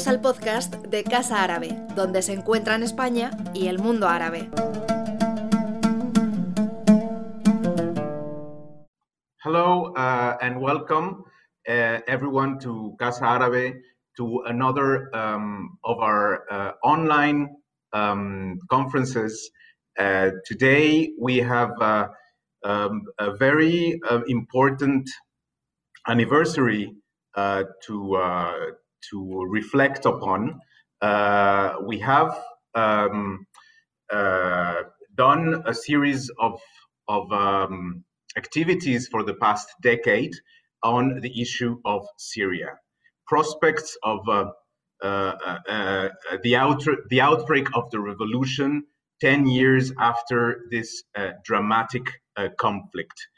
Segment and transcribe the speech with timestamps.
[0.00, 4.48] Bienvenidos al podcast de Casa Árabe, donde se encuentran España y el mundo árabe.
[9.44, 11.22] Hello uh, and welcome
[11.68, 13.82] uh, everyone to Casa Árabe,
[14.16, 17.50] to another um, of our uh, online
[17.92, 19.50] um, conferences.
[19.98, 22.08] Uh, today we have uh,
[22.64, 25.10] um, a very uh, important
[26.08, 26.90] anniversary
[27.82, 28.16] to
[29.10, 30.60] to reflect upon.
[31.00, 32.38] Uh, we have
[32.74, 33.46] um,
[34.12, 34.82] uh,
[35.16, 36.60] done a series of,
[37.08, 38.04] of um,
[38.36, 40.32] activities for the past decade
[40.82, 42.78] on the issue of Syria.
[43.26, 44.50] Prospects of uh,
[45.02, 45.34] uh,
[45.68, 46.08] uh
[46.42, 48.84] the, out the outbreak of the revolution
[49.20, 52.02] 10 years after this uh, dramatic
[52.58, 53.28] conflict.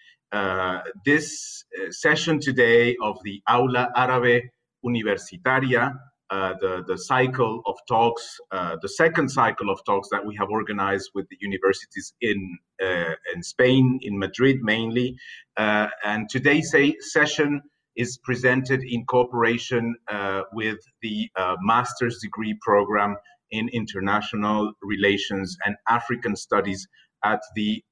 [1.04, 4.42] this session today of the Aula Árabe
[4.84, 5.94] Universitaria,
[6.32, 10.48] uh, the, the cycle of talks, uh, the second cycle of talks that we have
[10.48, 15.14] organized with the universities in, uh, in Spain, in Madrid mainly.
[15.58, 17.60] Uh, and today's session
[17.96, 23.14] is presented in cooperation uh, with the uh, master's degree program
[23.50, 26.88] in international relations and African studies
[27.22, 27.84] at the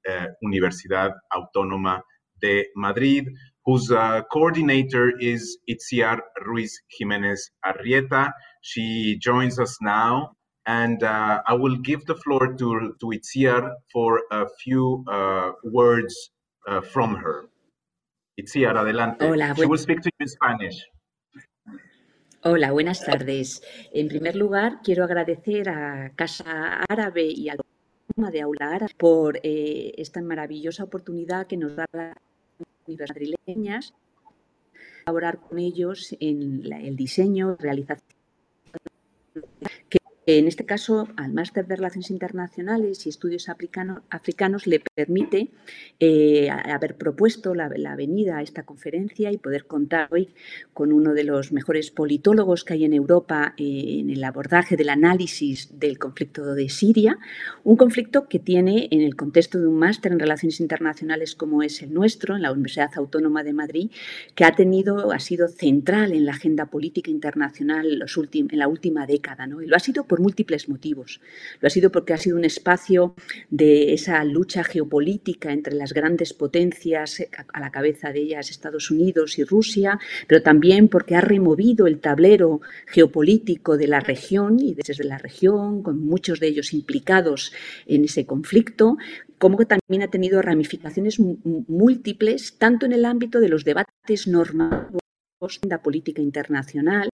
[0.42, 2.00] Universidad Autónoma
[2.40, 3.28] de Madrid
[3.66, 8.32] whose uh, coordinator is Itziar Ruiz Jimenez Arrieta.
[8.62, 10.32] She joins us now,
[10.66, 16.14] and uh, I will give the floor to, to Itziar for a few uh, words
[16.66, 17.48] uh, from her.
[18.38, 19.26] Itziar, adelante.
[19.26, 20.86] Hola, She will speak to you in Spanish.
[22.42, 23.62] Hola, buenas tardes.
[23.92, 27.58] En primer lugar, quiero agradecer a Casa Árabe y al
[28.16, 31.86] de Aula Árabe por eh, esta maravillosa oportunidad que nos da
[32.98, 33.94] la madrileñas,
[35.04, 38.20] colaborar con ellos en el diseño, realización
[39.88, 39.99] que
[40.38, 45.48] en este caso, al Máster de Relaciones Internacionales y Estudios Africanos le permite
[45.98, 50.28] eh, haber propuesto la, venida a esta conferencia y poder contar hoy
[50.72, 54.90] con uno de los mejores politólogos que hay en Europa eh, en el abordaje del
[54.90, 57.18] análisis del conflicto de Siria,
[57.64, 61.82] un conflicto que tiene en el contexto de un máster en Relaciones Internacionales como es
[61.82, 63.90] el nuestro, en la Universidad Autónoma de Madrid,
[64.34, 69.06] que ha tenido, ha sido central en la agenda política internacional los en la última
[69.06, 69.62] década, ¿no?
[69.62, 71.20] y lo ha sido por múltiples motivos.
[71.60, 73.14] Lo ha sido porque ha sido un espacio
[73.50, 77.22] de esa lucha geopolítica entre las grandes potencias,
[77.52, 82.00] a la cabeza de ellas Estados Unidos y Rusia, pero también porque ha removido el
[82.00, 87.52] tablero geopolítico de la región y desde la región, con muchos de ellos implicados
[87.86, 88.96] en ese conflicto,
[89.38, 95.00] como que también ha tenido ramificaciones múltiples, tanto en el ámbito de los debates normativos
[95.62, 97.08] la política internacional,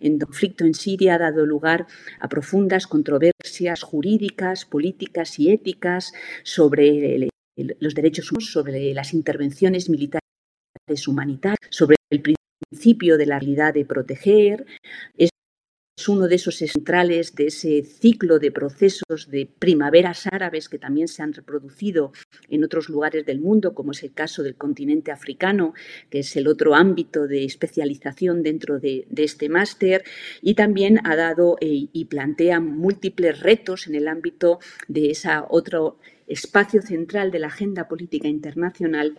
[0.00, 1.86] en conflicto en Siria ha dado lugar
[2.18, 6.12] a profundas controversias jurídicas, políticas y éticas
[6.42, 10.22] sobre los derechos humanos, sobre las intervenciones militares
[11.06, 12.22] humanitarias, sobre el
[12.70, 14.66] principio de la realidad de proteger
[16.08, 21.22] uno de esos centrales de ese ciclo de procesos de primaveras árabes que también se
[21.22, 22.12] han reproducido
[22.48, 25.74] en otros lugares del mundo, como es el caso del continente africano,
[26.10, 30.04] que es el otro ámbito de especialización dentro de, este máster,
[30.40, 35.98] y también ha dado eh, y plantea múltiples retos en el ámbito de ese otro
[36.26, 39.18] espacio central de la agenda política internacional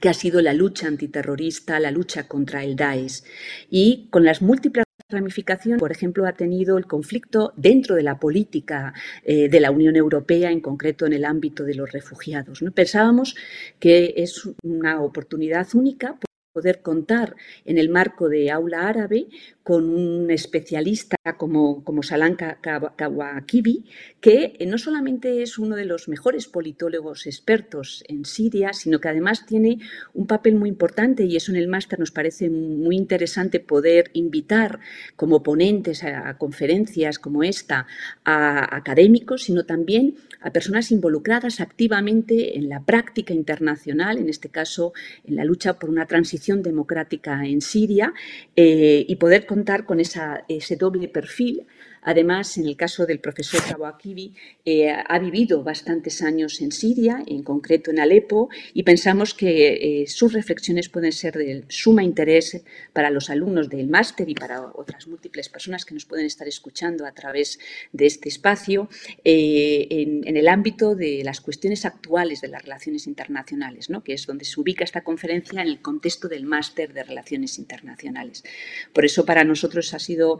[0.00, 3.22] que ha sido la lucha antiterrorista, la lucha contra el Daesh.
[3.70, 8.92] Y con las múltiples ramificación, por ejemplo, ha tenido el conflicto dentro de la política
[9.22, 12.62] eh, de la Unión Europea, en concreto en el ámbito de los refugiados.
[12.62, 12.72] ¿no?
[12.72, 13.36] Pensábamos
[13.78, 16.18] que es una oportunidad única
[16.52, 17.36] poder contar
[17.66, 19.28] en el marco de aula árabe
[19.66, 23.84] con un especialista como, como Salam Kawakibi,
[24.20, 29.08] que eh, no solamente es uno de los mejores politólogos expertos en Siria, sino que
[29.08, 29.80] además tiene
[30.14, 34.78] un papel muy importante y eso en el máster nos parece muy interesante poder invitar
[35.16, 37.88] como ponentes a, conferencias como esta
[38.24, 44.92] a académicos, sino también a personas involucradas activamente en la práctica internacional, en este caso
[45.24, 48.14] en la lucha por una transición democrática en Siria,
[48.54, 49.44] eh, y poder
[49.84, 51.66] con ese doble perfil
[52.06, 54.32] Además, en el caso del profesor Kawakibi,
[54.64, 60.06] eh, ha vivido bastantes años en Siria, en concreto en Alepo, y pensamos que eh,
[60.06, 62.62] sus reflexiones pueden ser de suma interés
[62.92, 67.06] para los alumnos del máster y para otras múltiples personas que nos pueden estar escuchando
[67.06, 67.58] a través
[67.92, 68.88] de este espacio
[69.24, 74.04] eh, en, el ámbito de las cuestiones actuales de las relaciones internacionales, ¿no?
[74.04, 78.44] que es donde se ubica esta conferencia en el contexto del máster de relaciones internacionales.
[78.92, 80.38] Por eso para nosotros ha sido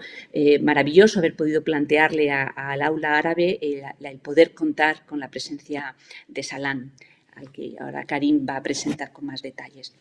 [0.61, 5.95] maravilloso haber podido plantearle al aula árabe el, poder contar con la presencia
[6.29, 6.93] de Salán,
[7.35, 9.95] al que ahora Karim va a presentar con más detalles.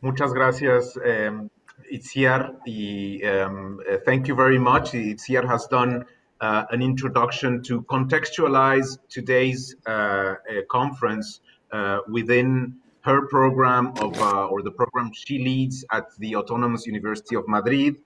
[0.00, 1.48] Muchas gracias, um,
[1.90, 2.58] Itziar.
[2.66, 4.94] Um, uh, thank you very much.
[4.94, 6.04] Itziar has done
[6.40, 10.34] uh, an introduction to contextualize today's uh, uh
[10.68, 11.40] conference
[11.72, 12.76] uh, within
[13.06, 17.96] her program of, uh, or the program she leads at the Autonomous University of Madrid,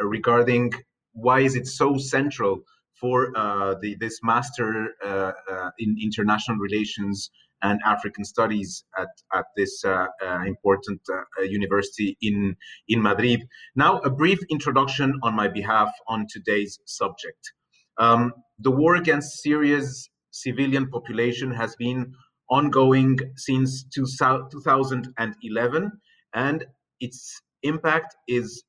[0.00, 0.72] regarding
[1.12, 2.64] why is it so central
[3.02, 7.30] for uh, the, this master uh, uh, in international relations
[7.60, 10.06] and African studies at, at this uh,
[10.46, 11.00] important
[11.42, 12.56] university in,
[12.88, 13.40] in Madrid.
[13.76, 17.52] Now, a brief introduction on my behalf on today's subject.
[17.98, 22.14] Um, the war against Syria's civilian population has been
[22.50, 25.92] ongoing since 2011,
[26.34, 26.66] and
[27.00, 28.64] its impact is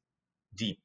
[0.56, 0.82] deep,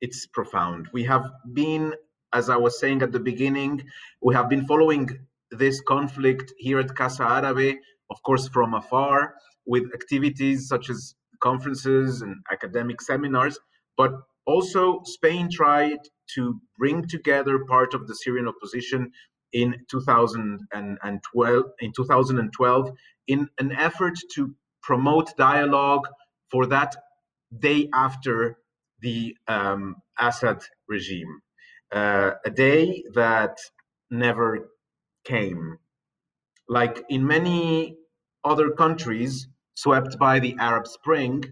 [0.00, 0.88] it's profound.
[0.92, 1.94] We have been,
[2.32, 3.82] as I was saying at the beginning,
[4.20, 5.08] we have been following
[5.50, 7.76] this conflict here at Casa Árabe,
[8.10, 9.34] of course, from afar,
[9.66, 13.58] with activities such as conferences and academic seminars,
[13.96, 14.12] but
[14.46, 15.98] also Spain tried
[16.34, 19.12] to bring together part of the Syrian opposition
[19.52, 22.90] in 2012 in 2012
[23.28, 26.08] in an effort to promote dialogue
[26.50, 26.96] for that
[27.58, 28.56] day after
[29.02, 31.40] the um, Assad regime.
[31.92, 33.58] Uh, a day that
[34.10, 34.70] never
[35.24, 35.78] came.
[36.68, 37.96] Like in many
[38.44, 41.44] other countries swept by the Arab Spring,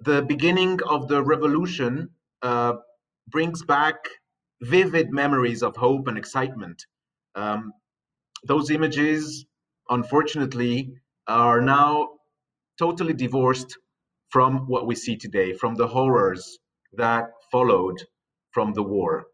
[0.00, 2.10] the beginning of the revolution
[2.42, 2.74] uh,
[3.28, 3.96] brings back
[4.60, 6.86] vivid memories of hope and excitement.
[7.34, 7.72] Um,
[8.44, 9.46] those images,
[9.88, 10.94] unfortunately,
[11.26, 12.08] are now
[12.78, 13.78] totally divorced
[14.30, 16.58] from what we see today, from the horrors
[16.94, 17.98] that followed
[18.50, 19.26] from the war.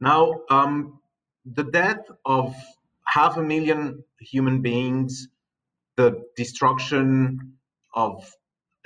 [0.00, 1.00] Now, um,
[1.44, 2.54] the death of
[3.06, 5.28] half a million human beings,
[5.96, 7.54] the destruction
[7.94, 8.24] of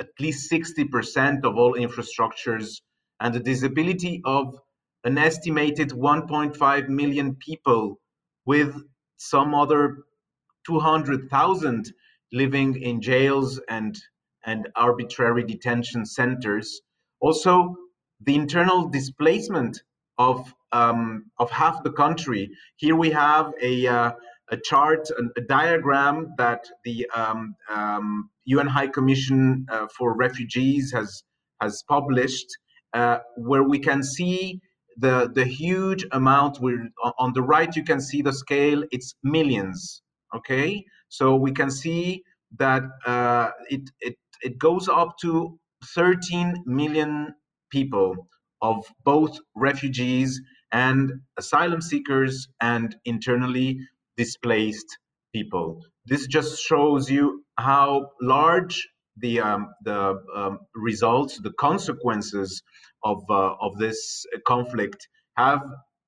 [0.00, 2.80] at least 60% of all infrastructures,
[3.20, 4.60] and the disability of
[5.04, 7.98] an estimated 1.5 million people
[8.44, 8.74] with
[9.16, 10.04] some other
[10.66, 11.92] 200,000
[12.32, 13.98] living in jails and,
[14.44, 16.82] and arbitrary detention centers
[17.20, 17.76] also,
[18.20, 19.82] the internal displacement
[20.18, 22.50] of um, of half the country.
[22.76, 24.12] Here we have a uh,
[24.50, 30.92] a chart, a, a, diagram that the um, um, UN High Commission uh, for Refugees
[30.92, 31.22] has
[31.60, 32.46] has published,
[32.94, 34.60] uh, where we can see
[34.96, 36.60] the the huge amount.
[36.60, 36.88] We're
[37.18, 37.74] on the right.
[37.74, 38.84] You can see the scale.
[38.90, 40.02] It's millions.
[40.34, 42.22] Okay, so we can see
[42.58, 47.34] that uh, it it it goes up to 13 million
[47.70, 48.28] people
[48.62, 50.40] of both refugees
[50.72, 53.78] and asylum seekers and internally
[54.16, 54.98] displaced
[55.34, 55.82] people.
[56.06, 62.62] This just shows you how large the um, the um, results, the consequences
[63.04, 65.62] of uh, of this conflict have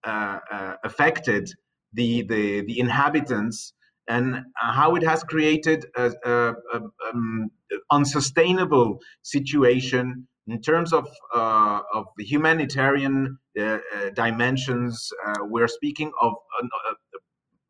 [0.04, 1.50] uh, uh, affected
[1.92, 3.72] the, the the inhabitants
[4.08, 7.50] and how it has created a, a, a um,
[7.90, 13.78] unsustainable situation in terms of uh, of the humanitarian uh, uh
[14.14, 15.10] dimensions.
[15.26, 16.94] Uh, we're speaking of an, uh,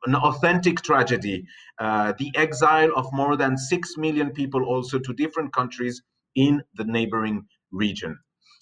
[0.07, 1.45] an authentic tragedy,
[1.79, 6.03] the exile of more than six million people, also to different countries
[6.35, 8.19] in the neighboring region,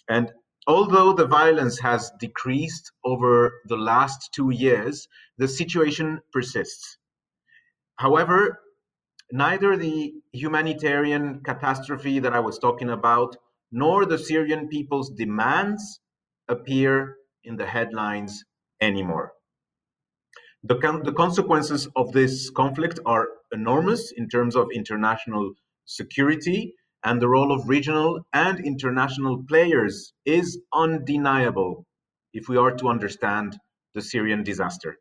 [0.08, 0.32] and.
[0.66, 5.08] Although the violence has decreased over the last two years,
[5.38, 6.98] the situation persists.
[7.98, 8.60] However,
[9.32, 13.36] neither the humanitarian catastrophe that I was talking about
[13.72, 16.00] nor the Syrian people's demands
[16.48, 18.44] appear in the headlines
[18.80, 19.32] anymore.
[20.62, 26.74] The, the consequences of this conflict are enormous in terms of international security,
[27.04, 31.84] and the role of regional and international players is undeniable
[32.32, 33.58] if we are to understand
[33.94, 34.98] the Syrian disaster.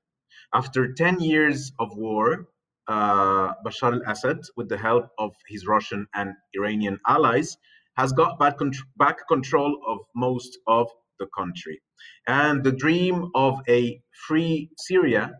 [0.53, 2.47] After 10 years of war,
[2.87, 7.57] uh, Bashar al Assad, with the help of his Russian and Iranian allies,
[7.97, 8.55] has got back,
[8.97, 10.87] back control of most of
[11.19, 11.81] the country.
[12.27, 15.31] And the dream of a free Syria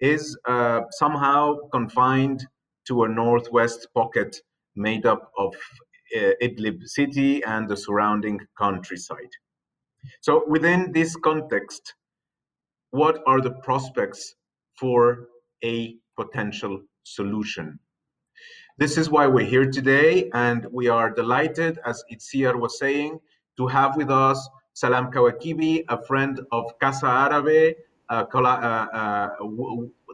[0.00, 2.46] is uh, somehow confined
[2.86, 4.36] to a northwest pocket
[4.74, 5.54] made up of
[6.16, 9.32] uh, Idlib city and the surrounding countryside.
[10.20, 11.94] So, within this context,
[12.90, 14.34] what are the prospects
[14.78, 15.28] for
[15.64, 17.78] a potential solution?
[18.78, 23.20] This is why we're here today, and we are delighted, as Itziar was saying,
[23.56, 27.76] to have with us Salam Kawakibi, a friend of Casa Arabe,
[28.10, 29.28] uh, uh, uh,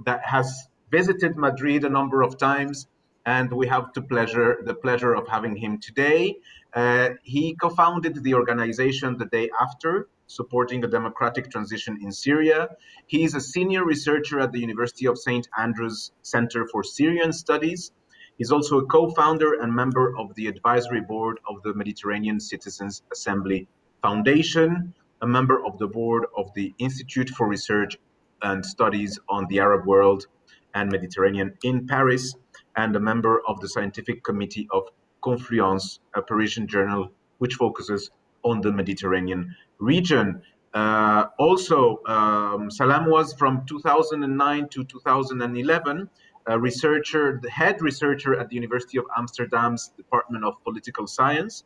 [0.05, 2.87] that has visited Madrid a number of times,
[3.27, 6.37] and we have the pleasure the pleasure of having him today.
[6.75, 12.69] Uh, he co-founded the organization the day after, supporting a democratic transition in Syria.
[13.07, 15.47] He is a senior researcher at the University of St.
[15.59, 17.93] Andrews Center for Syrian Studies.
[18.39, 23.69] He's also a co-founder and member of the advisory board of the Mediterranean Citizens Assembly
[24.01, 27.99] Foundation, a member of the board of the Institute for Research
[28.43, 30.27] and Studies on the Arab World
[30.75, 32.35] and Mediterranean in Paris,
[32.75, 34.89] and a member of the scientific committee of
[35.23, 38.11] Confluence, a Parisian journal which focuses
[38.45, 40.43] on the Mediterranean region.
[40.75, 46.09] Uh, also, um, Salam was from 2009 to 2011
[46.47, 51.65] a researcher, the head researcher at the University of Amsterdam's Department of Political Science,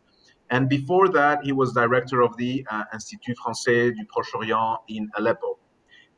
[0.51, 5.59] and before that, he was director of the uh, Institut Français du Proche-Orient in Aleppo.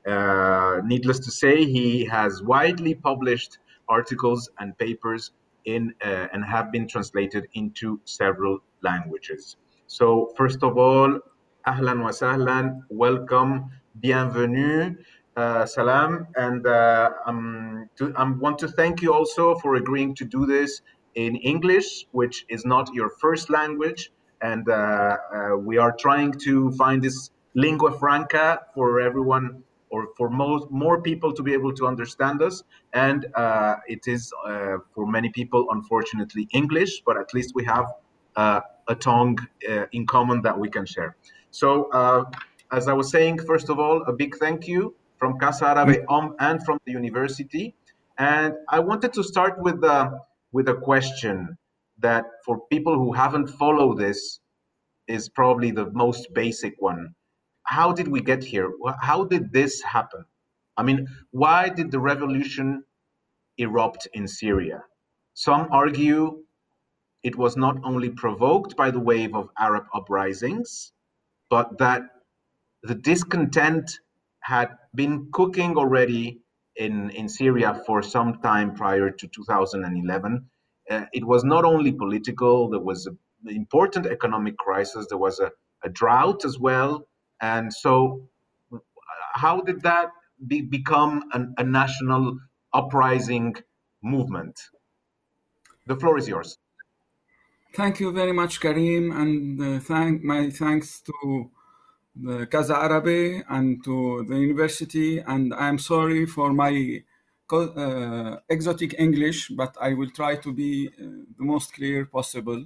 [0.07, 5.33] Uh, needless to say, he has widely published articles and papers
[5.65, 9.57] in uh, and have been translated into several languages.
[9.89, 11.19] So, first of all,
[11.67, 14.95] ahlan wa sahlan, welcome, bienvenue,
[15.37, 20.25] uh, salam, and uh, um, to, I want to thank you also for agreeing to
[20.25, 20.83] do this
[21.15, 26.71] in English, which is not your first language and uh, uh, we are trying to
[26.73, 31.87] find this lingua franca for everyone or for most more people to be able to
[31.87, 37.53] understand us and uh, it is uh, for many people unfortunately english but at least
[37.55, 37.87] we have
[38.89, 39.39] a tongue
[39.71, 41.17] uh, in common that we can share
[41.51, 41.71] so
[42.73, 46.35] as i was saying first of all a big thank you from casa arabe um,
[46.41, 47.75] and from the university
[48.19, 49.83] and i wanted to start with
[50.53, 51.57] with a question
[51.99, 54.41] that for people who haven't followed this
[55.09, 57.15] is probably the most basic one.
[57.65, 58.71] How did we get here?
[59.01, 60.25] How did this happen?
[60.77, 62.85] I mean, why did the revolution
[63.57, 64.83] erupt in Syria?
[65.35, 66.45] Some argue
[67.23, 70.93] it was not only provoked by the wave of Arab uprisings,
[71.51, 72.03] but that
[72.83, 73.91] the discontent
[74.41, 76.41] had been cooking already
[76.77, 80.49] in, in Syria for some time prior to 2011
[80.91, 85.51] uh, it was not only political, there was an important economic crisis, there was a,
[85.85, 87.07] a drought as well.
[87.41, 88.29] And so,
[89.35, 90.11] how did that
[90.47, 92.39] be, become an, a national
[92.73, 93.55] uprising
[94.03, 94.59] movement?
[95.87, 96.59] The floor is yours.
[97.75, 101.51] Thank you very much, Karim, and uh, thank my thanks to
[102.17, 105.19] the Casa Arabe and to the university.
[105.21, 107.03] And I'm sorry for my
[107.53, 111.03] uh, exotic English, but I will try to be uh,
[111.39, 112.65] the most clear possible.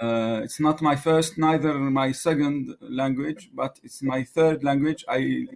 [0.00, 5.04] Uh, it's not my first, neither my second language, but it's my third language.
[5.08, 5.46] I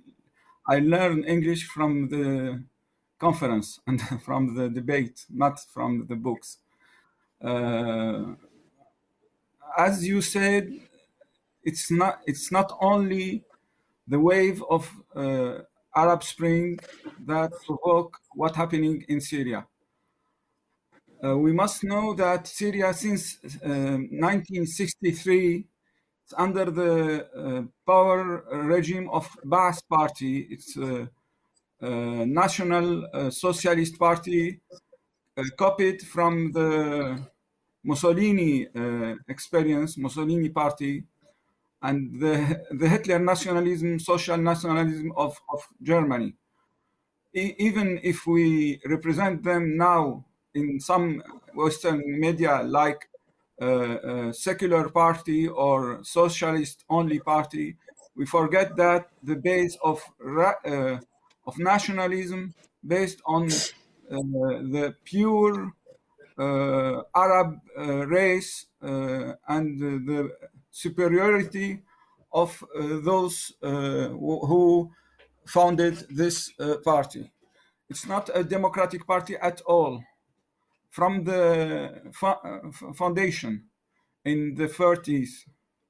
[0.68, 2.62] I learn English from the
[3.18, 6.58] conference and from the debate, not from the books.
[7.42, 8.34] Uh,
[9.76, 10.72] as you said,
[11.62, 13.44] it's not it's not only
[14.06, 15.58] the wave of uh,
[15.94, 16.78] Arab Spring
[17.26, 19.66] that provoke what happening in Syria.
[21.22, 25.66] Uh, we must know that Syria since uh, 1963
[26.26, 30.46] is under the uh, power regime of Ba'ath Party.
[30.50, 31.10] It's a,
[31.80, 31.90] a
[32.24, 34.60] national uh, socialist party
[35.36, 37.18] uh, copied from the
[37.90, 41.04] Mussolini uh, experience, Mussolini party,
[41.80, 42.34] and the,
[42.70, 46.34] the Hitler nationalism, social nationalism of, of Germany.
[47.34, 51.22] E even if we represent them now in some
[51.54, 53.08] Western media like
[53.60, 57.76] uh, secular party or socialist only party,
[58.16, 60.98] we forget that the base of, uh,
[61.46, 62.54] of nationalism
[62.86, 64.16] based on uh,
[64.74, 65.70] the pure uh,
[66.38, 70.30] Arab uh, race and the
[70.70, 71.82] superiority
[72.32, 74.90] of uh, those uh, who
[75.46, 77.32] founded this uh, party.
[77.88, 80.02] It's not a democratic party at all.
[80.90, 82.12] From the
[82.94, 83.64] foundation
[84.24, 85.28] in the 30s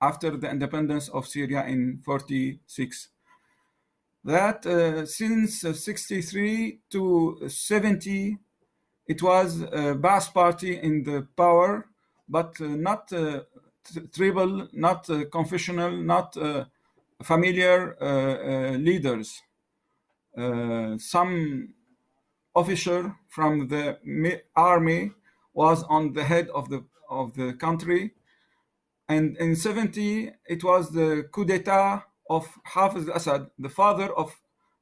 [0.00, 3.09] after the independence of Syria in 46.
[4.25, 8.38] That uh, since uh, 63 to 70,
[9.08, 11.86] it was a Ba'ath party in the power,
[12.28, 13.40] but uh, not uh,
[14.14, 16.36] tribal, not uh, confessional, not
[17.22, 17.96] familiar
[18.78, 19.42] leaders.
[20.98, 21.74] some
[22.54, 23.98] officer from the
[24.54, 25.10] army
[25.54, 28.12] was on the head of the of the country
[29.08, 34.30] and in 70 it was the coup d'etat of Hafiz al-Assad the father of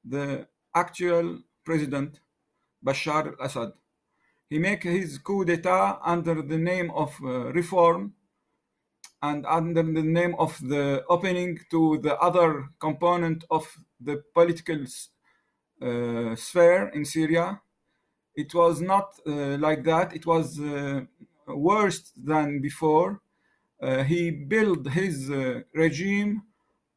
[0.05, 2.21] the actual president
[2.85, 3.73] Bashar al-Assad
[4.49, 8.15] he made his coup d'etat under the name of uh, reform
[9.23, 13.67] and under the name of the opening to the other component of
[14.01, 14.85] the political
[15.83, 17.61] uh, sphere in Syria.
[18.35, 20.15] It was not uh, like that.
[20.15, 21.01] It was uh,
[21.47, 23.21] worse than before.
[23.81, 26.43] Uh, he built his uh, regime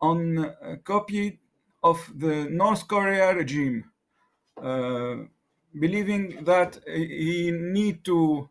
[0.01, 1.39] on a copy
[1.83, 3.85] of the North Korea regime,
[5.77, 8.49] believing that he need to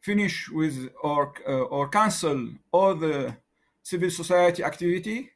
[0.00, 3.36] finish with or or cancel all the
[3.82, 5.30] civil society activity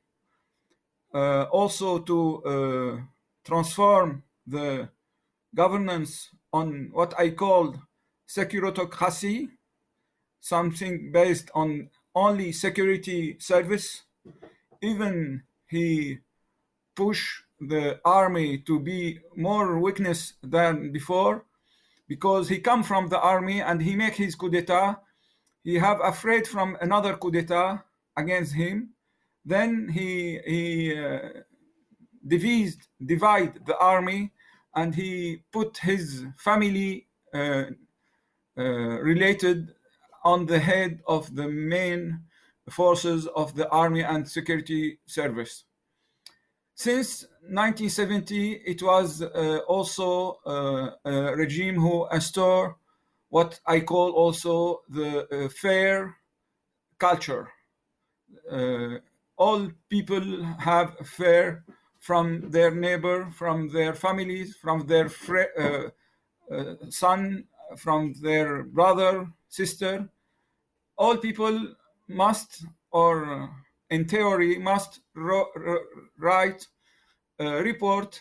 [1.14, 3.00] uh, also to uh,
[3.44, 4.88] transform the
[5.54, 7.78] governance on what I called
[8.28, 9.48] securitocracy,
[10.40, 14.02] something based on only security service.
[14.80, 16.18] Even he
[16.94, 21.44] push the army to be more weakness than before
[22.08, 24.96] because he come from the army and he make his coup d'etat.
[25.62, 27.84] He have afraid from another coup d'etat
[28.16, 28.94] against him
[29.44, 31.20] then he, he uh,
[32.26, 34.32] devised, divide the army
[34.74, 37.64] and he put his family uh,
[38.58, 39.72] uh, related
[40.24, 42.20] on the head of the main
[42.68, 45.64] forces of the army and security service.
[46.80, 52.72] Since 1970, it was uh, also uh, a regime who instaured
[53.28, 56.16] what I call also the uh, fair
[56.98, 57.48] culture
[59.40, 61.64] all people have fair
[61.98, 65.08] from their neighbor, from their families, from their
[65.58, 65.88] uh,
[66.54, 67.44] uh, son,
[67.78, 70.06] from their brother, sister.
[70.98, 71.74] All people
[72.06, 73.48] must, or
[73.90, 76.66] in theory, must write
[77.38, 78.20] a report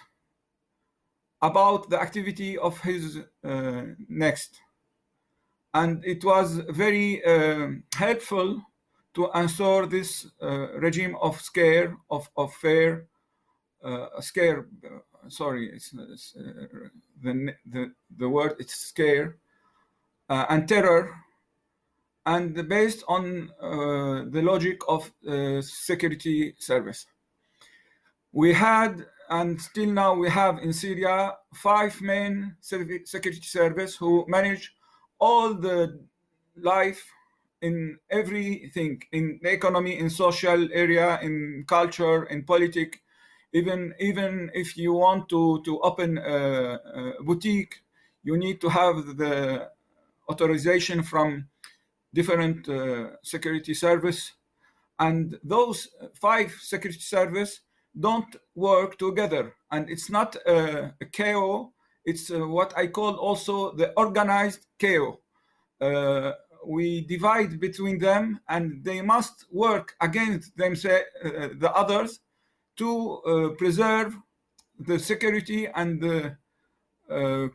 [1.42, 4.60] about the activity of his uh, next.
[5.74, 8.62] And it was very uh, helpful
[9.14, 13.08] to answer this uh, regime of scare, of, of fear,
[13.84, 16.34] uh, scare, uh, sorry, it's, it's
[17.22, 19.38] the, the, the word it's scare,
[20.30, 21.16] and terror,
[22.30, 27.08] and based on uh, the logic of uh, security service.
[28.32, 34.76] We had and still now we have in Syria five main security service who manage
[35.20, 36.00] all the
[36.56, 37.04] life
[37.62, 42.98] in everything in economy in social area in culture in politics
[43.54, 46.40] even even if you want to to open a,
[47.00, 47.76] a, boutique
[48.24, 49.68] you need to have the
[50.30, 51.50] authorization from
[52.14, 54.34] different uh, security service
[55.00, 57.62] and those five security service
[58.00, 61.72] don't work together and it's not a, a KO
[62.06, 65.20] it's uh, what i call also the organized KO
[65.82, 66.32] uh,
[66.66, 72.20] we divide between them and they must work against themselves, uh, the others,
[72.78, 74.16] to uh, preserve
[74.80, 76.38] the security and the,
[77.10, 77.48] uh,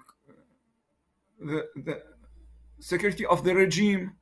[1.40, 2.02] the, the,
[2.80, 4.12] security of the regime.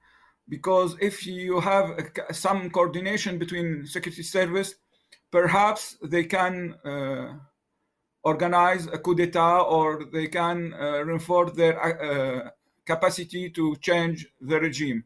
[0.52, 4.74] Because if you have a, some coordination between security service,
[5.30, 7.38] perhaps they can uh,
[8.22, 12.50] organize a coup d'etat or they can uh, reinforce their uh,
[12.84, 15.04] capacity to change the regime.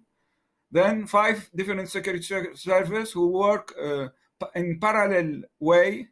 [0.72, 4.08] Then five different security services who work uh,
[4.56, 6.08] in parallel way,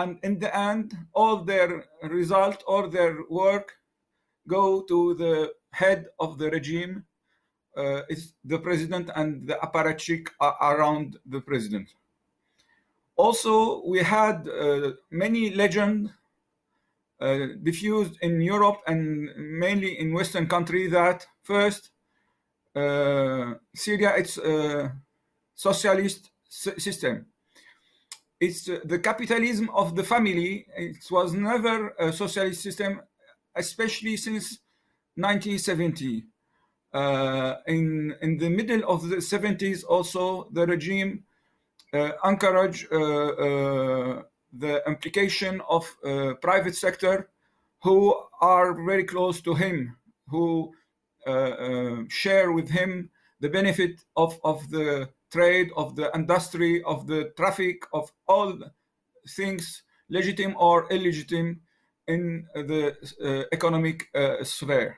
[0.00, 3.72] and in the end, all their result or their work
[4.46, 7.06] go to the head of the regime,
[8.08, 10.28] is the president and the apparatchik
[10.60, 11.88] around the president.
[13.16, 16.10] Also, we had uh, many legends
[17.18, 21.90] uh, diffused in Europe and mainly in Western countries that first
[22.74, 24.92] uh, Syria it's a
[25.54, 27.24] socialist system.
[28.38, 30.66] It's uh, the capitalism of the family.
[30.76, 33.00] It was never a socialist system,
[33.54, 34.58] especially since
[35.14, 36.24] 1970.
[36.96, 41.24] Uh, in in the middle of the 70s, also the regime
[41.92, 44.22] uh, encouraged uh,
[44.64, 45.84] the implication of
[46.40, 47.28] private sector
[47.82, 49.94] who are very close to him,
[50.28, 50.72] who
[52.08, 57.82] share with him the benefit of, of the trade, of the industry, of the traffic,
[57.92, 58.58] of all
[59.36, 61.58] things legitimate or illegitimate
[62.08, 64.96] in the uh, economic uh, sphere.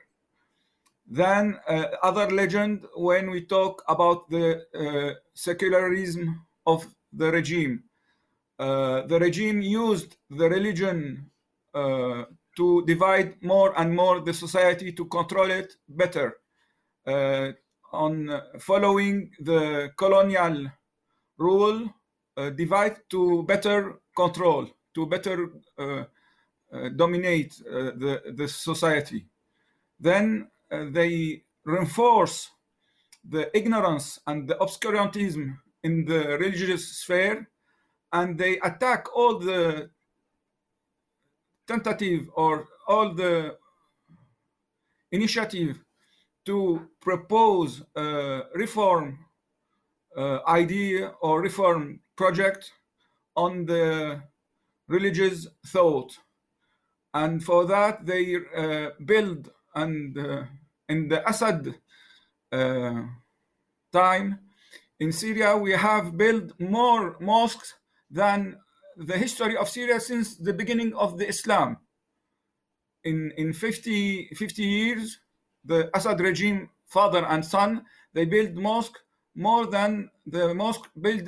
[1.09, 7.83] Then uh, other legend when we talk about the secularism of the regime.
[8.57, 11.31] the regime used the religion
[11.73, 16.37] to divide more and more the society to control it better
[17.07, 17.51] uh,
[17.91, 20.69] on following the colonial
[21.37, 21.89] rule
[22.37, 26.03] uh, divide to better control to better uh,
[26.71, 29.25] uh, dominate uh, the, the society.
[29.99, 32.49] Then they reinforce
[33.27, 37.47] the ignorance and the obscurantism in the religious sphere
[38.13, 39.89] and they attack all the
[41.67, 43.55] tentative or all the
[45.11, 45.79] initiative
[46.45, 49.19] to propose a reform
[50.17, 52.71] uh, idea or reform project
[53.35, 54.21] on the
[54.87, 56.17] religious thought.
[57.13, 60.43] And for that they uh, build and uh,
[60.87, 61.75] in the Assad
[62.51, 63.01] uh,
[63.91, 64.39] time
[64.99, 67.73] in Syria we have built more mosques
[68.11, 68.57] than
[68.97, 71.77] the history of Syria since the beginning of the Islam.
[73.03, 75.19] In in 50, 50 years,
[75.63, 78.99] the Assad regime, father and son, they built mosque
[79.35, 81.27] more than the mosque built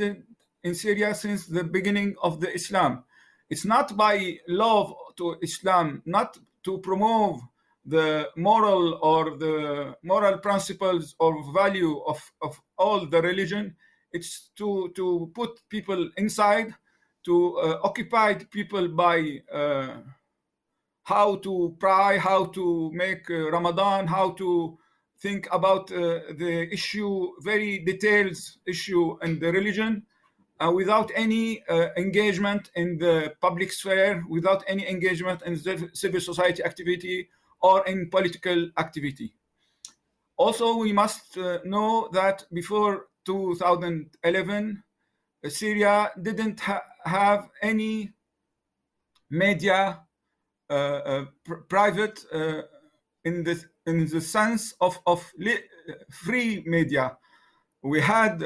[0.63, 3.03] in Syria since the beginning of the Islam.
[3.49, 7.41] It's not by love to Islam, not to promote
[7.85, 13.75] the moral or the moral principles or value of, of all the religion.
[14.11, 16.75] It's to, to put people inside,
[17.25, 19.97] to uh, occupy people by uh,
[21.03, 24.77] how to pray, how to make uh, Ramadan, how to
[25.19, 30.03] think about uh, the issue, very detailed issue in the religion
[30.59, 36.19] uh, without any uh, engagement in the public sphere, without any engagement in the civil
[36.19, 37.29] society activity
[37.61, 39.33] or in political activity.
[40.37, 44.83] Also, we must uh, know that before 2011,
[45.43, 48.13] uh, Syria didn't ha have any
[49.29, 50.01] media,
[50.69, 52.25] uh, uh, pr private,
[53.23, 55.31] in the in the sense of of
[56.09, 57.17] free media.
[57.83, 58.43] We had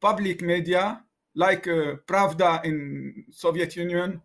[0.00, 1.02] public media
[1.38, 4.20] like uh, Pravda in Soviet Union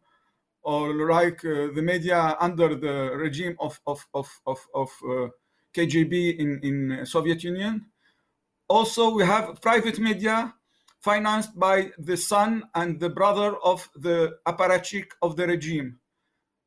[0.63, 5.27] or like uh, the media under the regime of, of, of, of, of uh,
[5.75, 7.85] KGB in, in Soviet Union.
[8.67, 10.53] Also, we have private media
[11.01, 15.99] financed by the son and the brother of the apparatchik of the regime.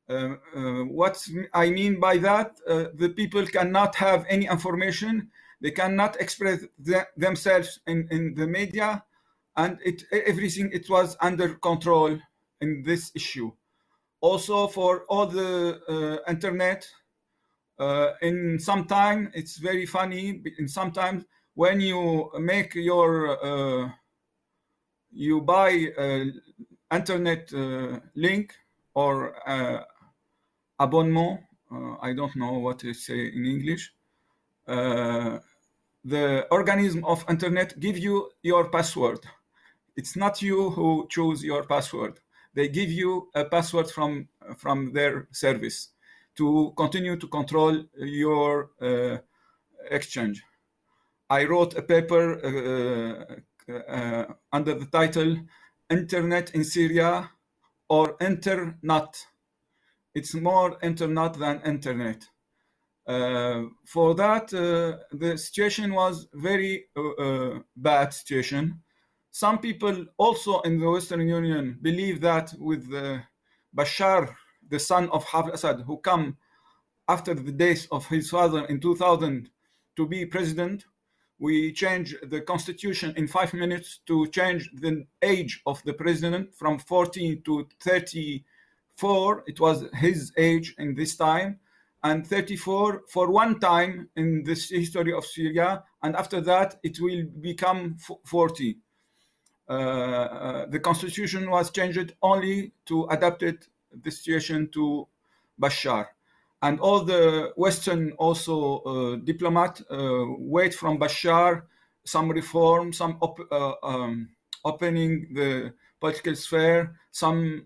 [0.09, 5.31] Uh, uh, what I mean by that, uh, the people cannot have any information,
[5.61, 6.61] they cannot express
[7.17, 9.03] themselves in, in the media,
[9.57, 12.19] and it everything it was under control
[12.61, 13.51] in this issue.
[14.21, 16.89] Also for all the uh, internet,
[17.79, 20.43] uh, in some time it's very funny.
[20.59, 21.25] In sometimes
[21.55, 23.91] when you make your uh,
[25.13, 26.33] you buy a
[26.93, 28.55] internet uh, link
[28.95, 29.83] or uh,
[30.79, 31.41] abonnement,
[31.73, 33.93] uh, I don't know what to say in English
[36.05, 39.21] the organism of internet give you your password
[39.97, 42.21] it's not you who choose your password.
[42.57, 45.91] They give you a password from, from their service
[46.39, 49.19] to continue to control your uh,
[49.91, 50.43] exchange.
[51.29, 52.25] I wrote a paper
[53.69, 55.37] uh, uh, under the title
[55.91, 57.31] Internet in Syria
[57.91, 59.27] or Internet.
[60.15, 62.25] It's more Internet than Internet.
[63.07, 68.81] Uh, for that, uh, the situation was very uh, bad situation
[69.37, 73.19] some people also in the Western Union believe that with uh,
[73.77, 74.35] Bashar,
[74.71, 76.39] the son of Hafez Assad, who come
[77.07, 79.51] after the death of his father in 2000
[79.97, 80.87] to be president,
[81.39, 86.79] we change the constitution in five minutes to change the age of the president from
[86.79, 89.45] 14 to 34.
[89.47, 91.59] It was his age in this time,
[92.03, 97.25] and 34 for one time in this history of Syria, and after that it will
[97.43, 98.79] become 40.
[99.69, 103.69] Uh, uh, the constitution was changed only to adapt it
[104.03, 105.07] the situation to
[105.61, 106.07] Bashar.
[106.63, 111.63] and all the Western also uh, diplomat uh, wait from Bashar
[112.07, 114.29] some reform, some op uh, um,
[114.65, 117.65] opening the political sphere, some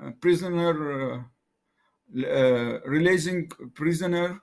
[0.00, 1.26] uh, prisoner
[2.16, 4.40] uh, releasing prisoner.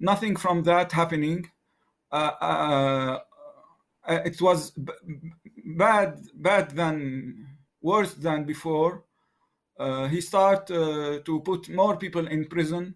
[0.00, 1.50] Nothing from that happening.
[4.26, 4.72] it was
[5.76, 7.46] bad, bad than
[7.80, 9.04] worse than before.
[9.78, 12.94] Uh, he start uh, to put more people in prison.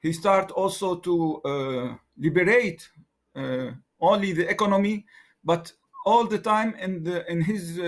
[0.00, 2.88] He start also to uh, liberate
[4.00, 5.06] only the economy,
[5.44, 5.72] but
[6.04, 7.78] all the time in the in his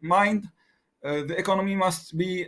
[0.00, 0.48] mind,
[1.02, 2.46] the economy must be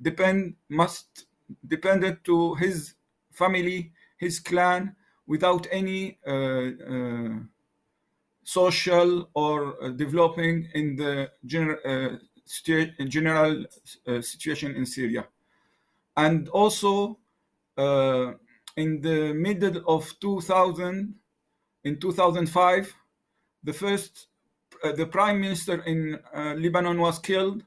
[0.00, 1.26] depend must
[1.66, 2.94] dependent to his
[3.32, 4.94] family, his clan,
[5.26, 7.38] without any uh, uh,
[8.58, 12.18] social or uh, developing in the gener
[13.08, 13.64] general
[14.20, 15.24] situation in Syria.
[16.16, 17.18] And also
[18.76, 21.14] in the middle of 2000,
[21.84, 22.94] in 2005,
[23.62, 24.28] the first,
[24.84, 27.62] uh, the prime minister in uh, Lebanon was killed,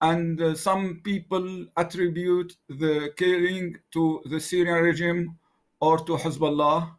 [0.00, 5.38] and uh, some people attribute the killing to the Syrian regime
[5.80, 6.90] or to Hezbollah.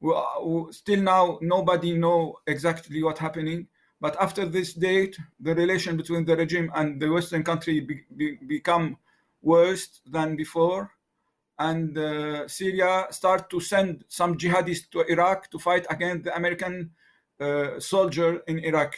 [0.00, 3.68] Still now, nobody know exactly what happening.
[4.00, 8.38] But after this date, the relation between the regime and the Western country be, be,
[8.46, 8.96] become
[9.42, 10.90] worse than before.
[11.58, 16.92] And uh, Syria start to send some jihadists to Iraq to fight against the American
[17.38, 18.94] uh, soldier in Iraq.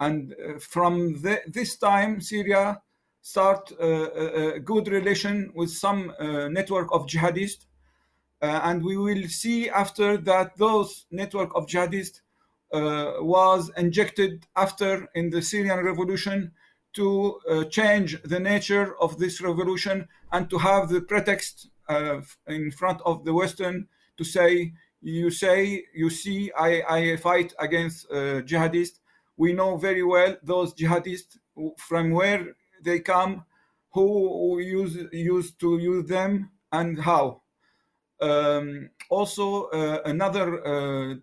[0.00, 2.82] And uh, from the, this time, Syria
[3.22, 7.66] start uh, a, a, good relation with some uh, network of jihadists uh,
[8.44, 12.20] and we will see after that those network of jihadists
[12.72, 16.50] uh, was injected after in the Syrian revolution
[16.94, 22.70] to uh, change the nature of this revolution and to have the pretext uh, in
[22.70, 28.42] front of the Western to say, you say, you see, I, I fight against uh,
[28.42, 28.98] jihadists.
[29.36, 31.36] We know very well those jihadists
[31.78, 33.44] from where they come,
[33.92, 37.42] who use, used to use them, and how.
[38.24, 41.14] Um, also, uh, another uh,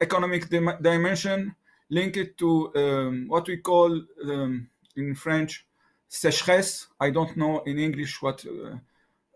[0.00, 1.54] economic dim dimension
[1.90, 3.90] linked to um, what we call
[4.24, 5.66] um, in French
[6.08, 6.86] sécheresse.
[7.00, 8.76] I don't know in English what uh,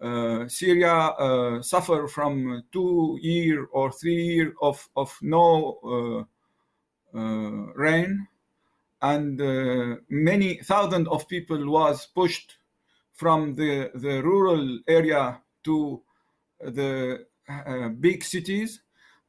[0.03, 6.27] uh Syria uh, suffer from two year or three year of, of no
[7.13, 7.21] uh,
[7.75, 8.29] rain
[9.03, 9.41] and
[10.09, 12.59] many thousands of people was pushed
[13.15, 16.03] from the, the rural area to
[16.61, 18.83] the uh, big cities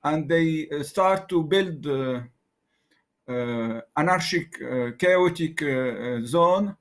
[0.04, 2.22] and they uh, start to build uh,
[3.96, 4.60] anarchic,
[4.98, 5.64] chaotic
[6.26, 6.76] zone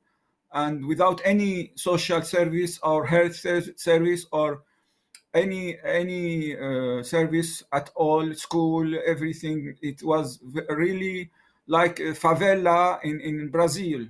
[0.52, 4.62] and without any social service or health service or
[5.32, 9.76] any any uh, service at all school everything.
[9.80, 11.30] It was really
[11.66, 14.06] like favela in in brazil.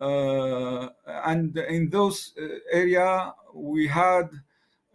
[0.00, 0.88] Uh,
[1.24, 4.28] and in those uh, area we had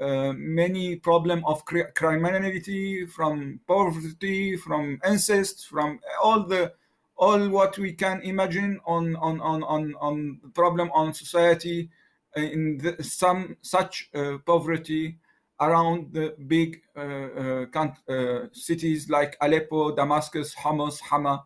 [0.02, 6.74] uh, many problem of criminality, from poverty, from incest, from all the
[7.18, 11.90] all what we can imagine on on on on, on problem on society
[12.36, 15.18] in the, some such uh, poverty
[15.60, 21.44] around the big uh, uh, uh cities like Aleppo, Damascus, Homs, Hama,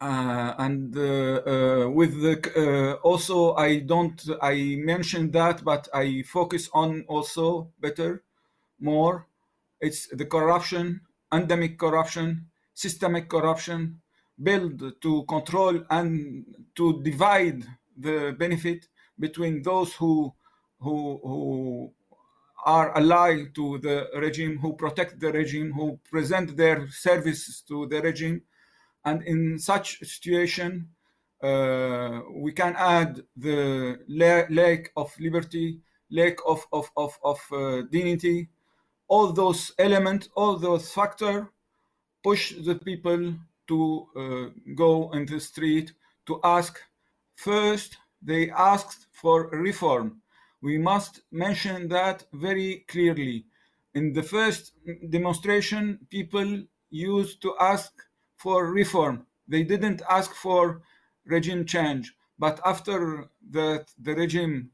[0.00, 1.00] uh, and uh,
[1.46, 8.22] uh, with the also I don't I mentioned that, but I focus on also better,
[8.78, 9.26] more.
[9.80, 11.00] It's the corruption,
[11.32, 14.00] endemic corruption, systemic corruption,
[14.42, 17.64] build to control and to divide
[17.96, 20.34] the benefit between those who
[20.78, 21.92] who who
[22.64, 28.00] are allied to the regime, who protect the regime, who present their services to the
[28.02, 28.42] regime,
[29.06, 30.88] and in such situation,
[31.42, 38.48] uh, we can add the lack of liberty, lack of, of, of, of uh, dignity,
[39.08, 41.46] all those elements, all those factors
[42.24, 43.34] push the people
[43.68, 45.92] to uh, go in the street
[46.26, 46.80] to ask.
[47.36, 50.20] First, they asked for reform.
[50.62, 53.44] We must mention that very clearly.
[53.94, 54.72] In the first
[55.10, 57.92] demonstration, people used to ask
[58.36, 59.26] for reform.
[59.48, 60.82] They didn't ask for
[61.24, 62.14] regime change.
[62.38, 64.70] But after that, the regime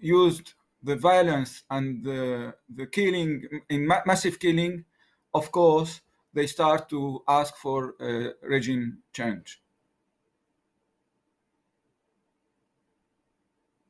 [0.00, 4.84] used the violence and the, the killing, in ma massive killing,
[5.32, 6.00] of course,
[6.34, 9.60] they start to ask for uh, regime change.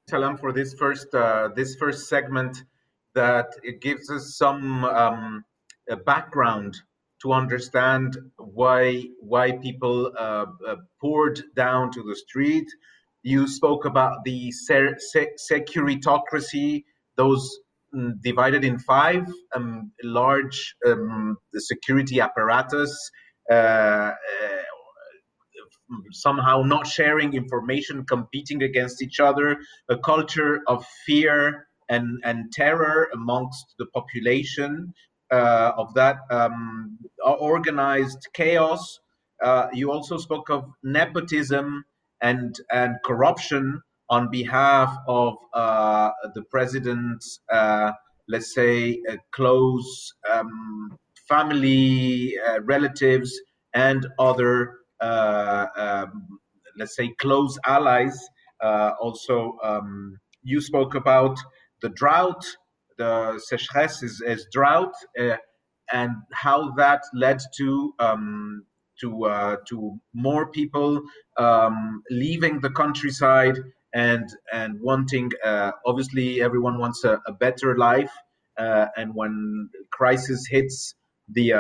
[0.07, 2.64] Salam, for this first uh, this first segment.
[3.14, 5.45] That it gives us some um,
[6.05, 6.83] background
[7.25, 12.69] to understand why why people uh, uh, poured down to the street.
[13.23, 16.85] You spoke about the se- se- securitocracy,
[17.17, 17.59] those
[17.95, 22.93] mm, divided in five um, large um, security apparatus.
[23.51, 24.13] Uh, uh
[26.13, 29.59] somehow not sharing information, competing against each other,
[29.89, 34.93] a culture of fear and, and terror amongst the population
[35.35, 39.01] uh, of that um, organized chaos.
[39.42, 41.85] Uh, you also spoke of nepotism
[42.20, 47.90] and, and corruption on behalf of uh, the president's, uh,
[48.29, 50.97] let's say, uh, close um,
[51.29, 53.33] family, uh, relatives,
[53.75, 56.38] and other um,
[56.79, 58.16] let's say, close allies.
[58.62, 61.37] Also, um, you spoke about
[61.83, 62.44] the drought,
[62.98, 65.37] the sécheresse is, is drought, uh,
[65.92, 68.64] and how that led to um,
[69.00, 71.02] to uh, to more people
[71.37, 73.59] um, leaving the countryside
[73.92, 75.30] and and wanting.
[75.44, 78.12] Uh, obviously, everyone wants a, a better life,
[78.59, 80.94] uh, and when crisis hits
[81.28, 81.50] the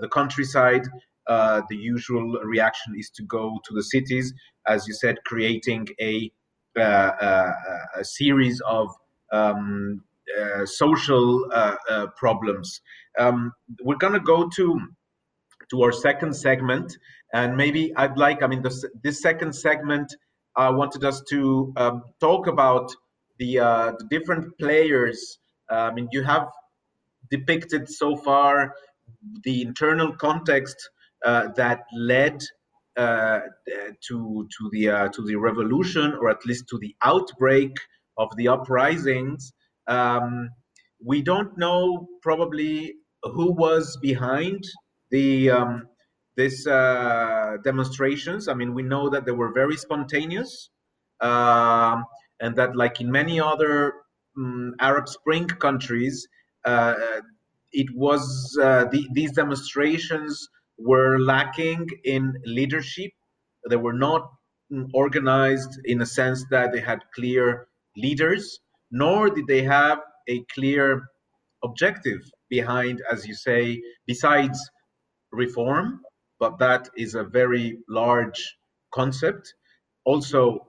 [0.00, 0.86] the countryside,
[1.28, 4.34] uh, the usual reaction is to go to the cities,
[4.66, 6.30] as you said, creating a,
[6.76, 7.52] uh, uh
[7.96, 8.88] a series of
[9.32, 10.11] um, uh,
[10.64, 12.80] social uh, problems.
[13.18, 14.80] Um, we're going to go to
[15.70, 16.96] to our second segment,
[17.32, 20.14] and maybe I'd like, I mean, this, this second segment,
[20.54, 22.90] I wanted us to um, talk about
[23.38, 25.38] the, the different players.
[25.70, 26.48] I mean, you have
[27.30, 28.74] depicted so far
[29.44, 30.76] the internal context
[31.24, 32.42] uh, that led
[32.96, 33.40] uh,
[34.06, 37.72] to to the uh, to the revolution, or at least to the outbreak
[38.18, 39.52] of the uprisings.
[39.86, 40.50] Um,
[41.04, 44.62] we don't know probably who was behind
[45.10, 45.88] the um,
[46.36, 48.48] this uh, demonstrations.
[48.48, 50.70] I mean, we know that they were very spontaneous,
[51.20, 52.00] uh,
[52.40, 53.94] and that, like in many other
[54.36, 56.26] um, Arab Spring countries,
[56.64, 56.94] uh,
[57.72, 63.10] it was the, these demonstrations were lacking in leadership.
[63.68, 64.22] They were not
[64.94, 68.60] organized in a sense that they had clear leaders,
[68.92, 71.02] nor did they have a clear
[71.64, 74.58] objective behind, as you say, besides
[75.32, 76.00] reform,
[76.38, 78.56] but that is a very large
[78.94, 79.54] concept.
[80.04, 80.66] Also,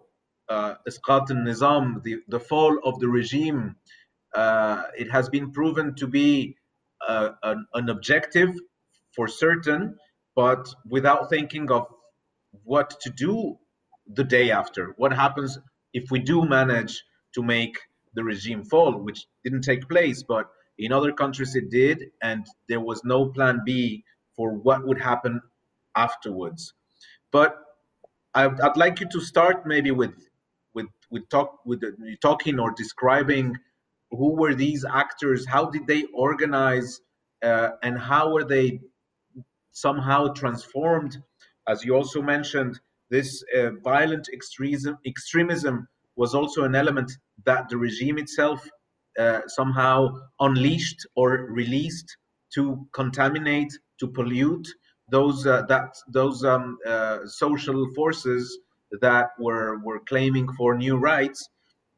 [0.50, 3.76] uh, nizam the, the fall of the regime,
[4.36, 6.56] uh, it has been proven to be
[7.08, 8.52] uh, an, an objective
[9.16, 9.96] for certain,
[10.36, 11.88] but without thinking of
[12.64, 13.58] what to do
[14.08, 14.94] the day after.
[14.98, 15.58] What happens
[15.94, 17.04] if we do manage
[17.36, 17.78] to make
[18.16, 22.80] the regime fall, which didn't take place, but in other countries it did, and there
[22.80, 24.04] was no plan B
[24.36, 25.42] for what would happen
[25.96, 26.74] afterwards.
[27.32, 27.58] But
[28.34, 30.16] I'd, I'd like you to start maybe with
[30.74, 33.56] with with talk with the, talking or describing
[34.12, 37.02] who were these actors, how did they organize,
[37.44, 38.80] uh, and how were they
[39.72, 41.18] somehow transformed.
[41.68, 47.12] As you also mentioned, this uh, violent extremism, extremism was also an element
[47.46, 48.68] that the regime itself
[49.20, 52.18] uh, somehow unleashed or released
[52.56, 54.68] to contaminate, to pollute
[55.10, 58.58] those uh, that those um, uh, social forces
[59.02, 61.50] that were were claiming for new rights.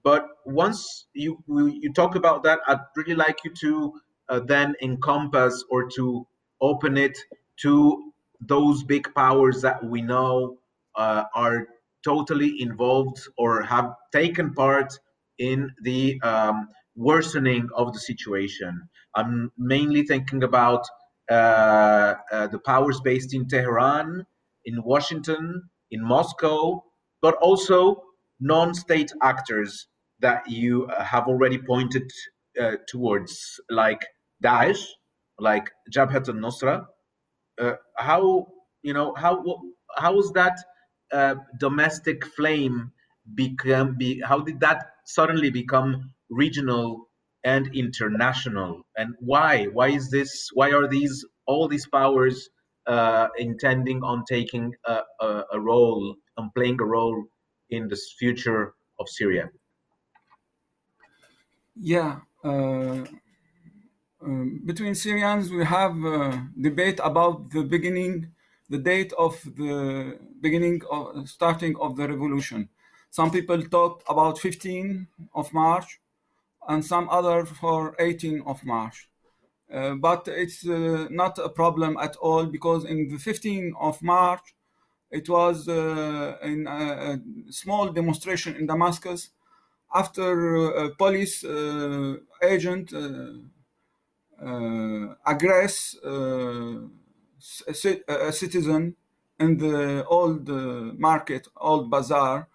[0.04, 3.93] But once you you talk about that, I'd really like you to
[4.30, 6.28] uh, then encompass or to
[6.62, 7.17] open it
[7.62, 10.58] to those big powers that we know
[10.95, 11.67] uh, are
[12.05, 14.93] totally involved or have taken part
[15.39, 18.87] in the um, worsening of the situation.
[19.15, 20.85] I'm mainly thinking about
[21.29, 24.25] uh, uh, the powers based in Tehran,
[24.65, 26.83] in Washington, in Moscow,
[27.21, 28.03] but also
[28.39, 29.87] non state actors
[30.19, 32.09] that you uh, have already pointed
[32.61, 34.01] uh, towards, like
[34.43, 34.83] Daesh,
[35.39, 36.85] like Jabhat al Nusra,
[37.59, 38.47] uh, how
[38.83, 39.43] you know how
[39.97, 40.57] how is that
[41.11, 42.91] uh, domestic flame
[43.33, 47.09] become be how did that suddenly become regional
[47.43, 48.81] and international?
[48.97, 49.65] And why?
[49.65, 52.49] Why is this why are these all these powers
[52.88, 57.23] uh, intending on taking a, a, a role and playing a role
[57.69, 59.49] in the future of syria?
[61.75, 63.03] Yeah uh,
[64.23, 68.32] um, between Syrians, we have a debate about the beginning,
[68.70, 72.70] the date of the beginning of starting of the revolution.
[73.11, 75.99] Some people talked about 15 of March,
[76.68, 79.09] and some other for 18 of March.
[79.72, 84.53] Uh, but it's uh, not a problem at all because in the 15th of March,
[85.11, 89.30] it was uh, in a, a, small demonstration in Damascus
[89.93, 93.32] after a police uh, agent uh,
[94.41, 95.95] uh, aggress
[97.67, 98.95] a, citizen
[99.39, 100.47] in the old
[100.97, 102.47] market, old bazaar,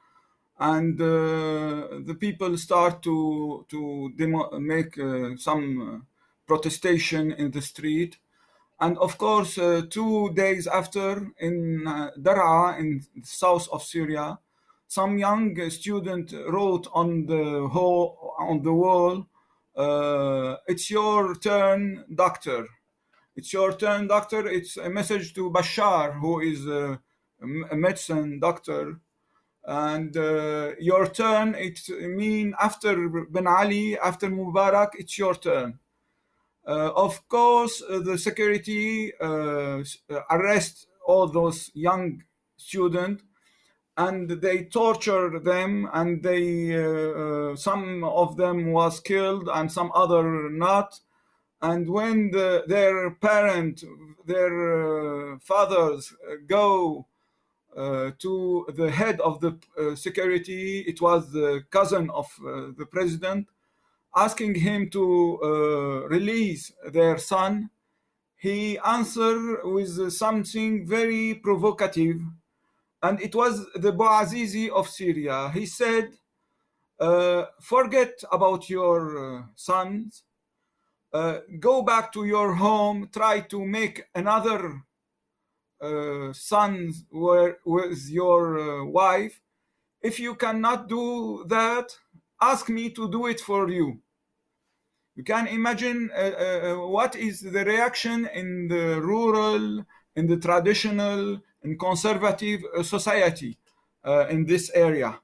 [0.59, 4.99] and the people start to to demo- make
[5.37, 6.07] some
[6.47, 8.19] protestation in the street.
[8.81, 12.11] And of course, uh, two days after, in uh,
[12.79, 14.39] in the south of Syria,
[14.89, 17.69] some young student wrote on the
[18.39, 19.27] on the wall,
[19.77, 22.67] uh, "It's your turn, doctor.
[23.37, 27.01] It's your turn, doctor." It's a message to Bashar, who is a,
[27.71, 29.01] a medicine doctor,
[29.65, 31.55] and uh, your turn.
[31.55, 35.79] It mean after Ben Ali, after Mubarak, it's your turn.
[36.67, 39.83] Uh, of course, uh, the security uh,
[40.31, 42.23] arrest all those young
[42.57, 43.25] students
[43.97, 50.49] and they torture them and they uh, some of them was killed and some other
[50.51, 51.01] not
[51.63, 53.85] and when the, their parent
[54.27, 56.15] their uh, fathers
[56.47, 57.07] go
[57.77, 59.57] uh, to the head of the
[59.95, 63.47] security it was the cousin of the president
[64.15, 67.71] asking him to uh, release their son,
[68.37, 72.21] he answered with something very provocative.
[73.03, 75.51] And it was the Bouazizi of Syria.
[75.55, 76.11] He said,
[76.99, 80.23] uh, Forget about your uh, sons,
[81.13, 84.83] uh, go back to your home, try to make another
[85.81, 89.41] uh, son with your uh, wife.
[90.03, 91.97] If you cannot do that,
[92.41, 94.01] ask me to do it for you.
[95.17, 99.85] You can imagine uh, uh, what is the reaction in the rural,
[100.17, 103.59] in the traditional, in conservative uh, society
[104.05, 105.21] uh, in this area.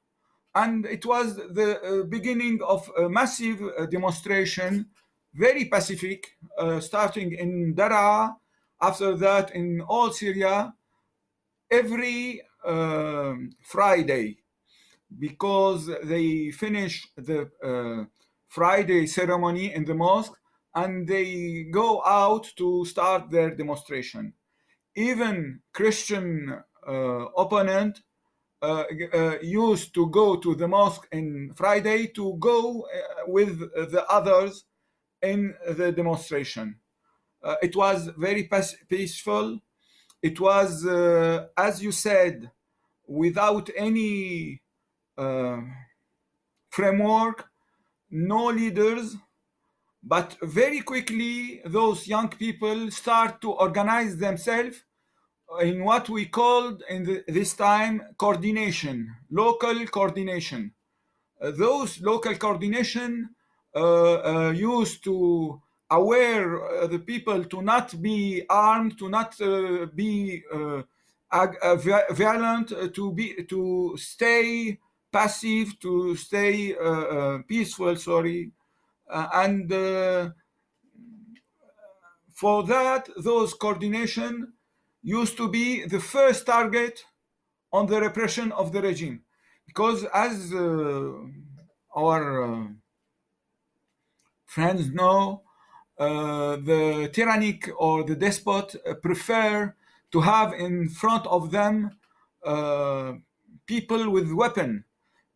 [0.54, 4.86] And it was the uh, beginning of a massive uh, demonstration,
[5.36, 6.36] very pacific,
[6.80, 8.36] starting in Daraa,
[8.80, 10.74] after that in all Syria,
[11.70, 14.38] every um, Friday
[15.18, 18.04] because they finish the uh,
[18.48, 20.36] Friday ceremony in the mosque
[20.74, 24.32] and they go out to start their demonstration.
[24.94, 26.92] Even Christian uh,
[27.36, 28.00] opponent
[28.62, 33.58] uh, uh, used to go to the mosque in Friday to go uh, with
[33.90, 34.64] the others
[35.32, 36.76] in the demonstration.
[37.42, 38.48] Uh, it was very
[38.88, 39.60] peaceful.
[40.22, 40.84] It was,
[41.56, 42.50] as you said,
[43.06, 44.62] without any
[45.16, 45.60] uh,
[46.70, 47.48] framework,
[48.10, 49.16] no leaders,
[50.02, 54.84] but very quickly those young people start to organize themselves
[55.60, 60.72] in what we called in the, this time coordination, local coordination.
[61.40, 63.35] Uh, those local coordination uh, uh,
[64.54, 65.60] used to
[65.90, 70.42] aware uh, the people to not be armed, to not uh, be
[71.30, 74.78] violent, to be to stay
[75.16, 78.50] passive to stay uh, uh, peaceful, sorry.
[79.08, 79.70] Uh, and
[82.34, 84.52] for that, those coordination
[85.02, 87.04] used to be the first target
[87.72, 89.22] on the repression of the regime.
[89.66, 90.52] Because as
[92.02, 92.68] our
[94.56, 95.42] friends know,
[95.98, 99.74] uh, the tyrannic or the despot uh, prefer
[100.10, 101.90] to have in front of them
[102.42, 103.12] uh,
[103.66, 104.82] people with weapon.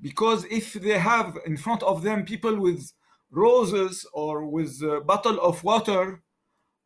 [0.01, 2.83] Because if they have in front of them people with
[3.31, 6.23] roses or with a bottle of water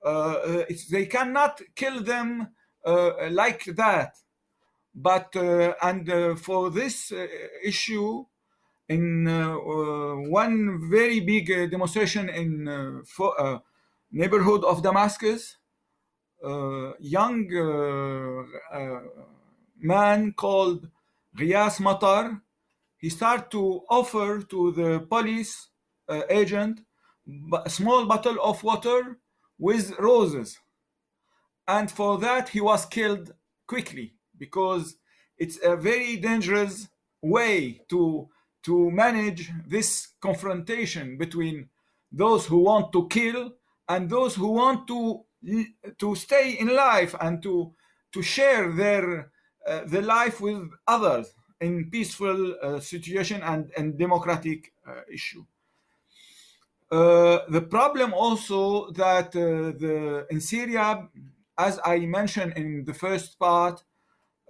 [0.05, 2.28] uh, uh they cannot kill them
[2.85, 4.11] uh, like that.
[4.93, 5.28] But
[5.89, 6.05] and
[6.47, 7.12] for this
[7.72, 8.26] issue
[8.89, 13.62] in uh, uh, one very big uh, demonstration in for,
[14.11, 15.57] neighborhood of damascus
[17.01, 17.49] young
[19.80, 20.89] man called
[21.37, 22.41] Ghias Matar
[23.05, 25.68] he started to offer to the police
[26.09, 26.80] uh, agent
[27.64, 29.18] a small bottle of water
[29.59, 30.59] with roses.
[31.68, 33.35] And for that, he was killed
[33.66, 34.97] quickly because
[35.37, 36.89] it's a very dangerous
[37.20, 38.30] way to,
[38.65, 41.69] to manage this confrontation between
[42.11, 43.53] those who want to kill
[43.89, 45.25] and those who want to,
[45.99, 47.73] to stay in life and to,
[48.12, 49.31] to share their
[49.67, 55.45] uh, the life with others in peaceful uh, situation and, and democratic uh, issue.
[56.91, 61.09] Uh, the problem also that uh, the in Syria,
[61.57, 63.83] as I mentioned in the first part,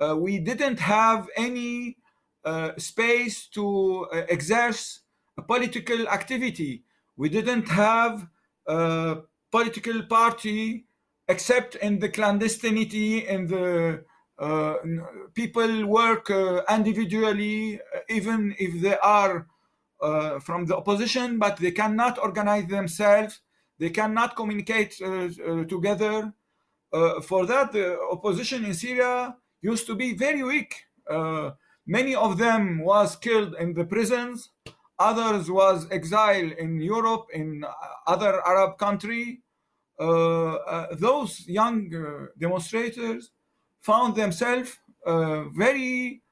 [0.00, 1.96] uh, we didn't have any
[2.44, 5.00] Uh, space to uh, exerce
[5.38, 6.84] a political activity.
[7.16, 8.28] We didn't have
[8.66, 9.16] a
[9.50, 10.84] political party
[11.26, 14.04] except in the clandestinity in the
[14.38, 14.74] uh,
[15.34, 19.46] people work uh, individually, uh, even if they are
[20.02, 23.40] uh, from the opposition, but they cannot organize themselves.
[23.78, 24.92] They cannot communicate
[25.68, 26.32] together.
[27.22, 30.86] for that, the opposition in Syria used to be very weak.
[31.86, 34.50] Many of them was killed in the prisons.
[34.98, 37.64] Others was exiled in Europe, in
[38.06, 39.40] other Arab country.
[39.98, 43.30] Uh, uh, those young uh, demonstrators
[43.80, 44.78] found themselves
[45.56, 46.22] very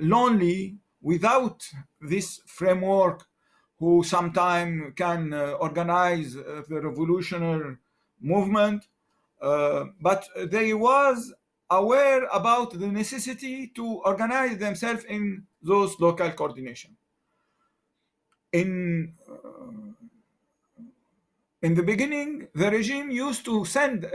[0.00, 1.62] lonely without
[2.00, 3.26] this framework
[3.78, 7.76] who sometime can uh, organize uh, the revolutionary
[8.20, 8.86] movement
[9.40, 11.32] uh, but they was
[11.70, 16.96] aware about the necessity to organize themselves in those local coordination
[18.52, 19.92] in uh,
[21.62, 24.06] in the beginning the regime used to send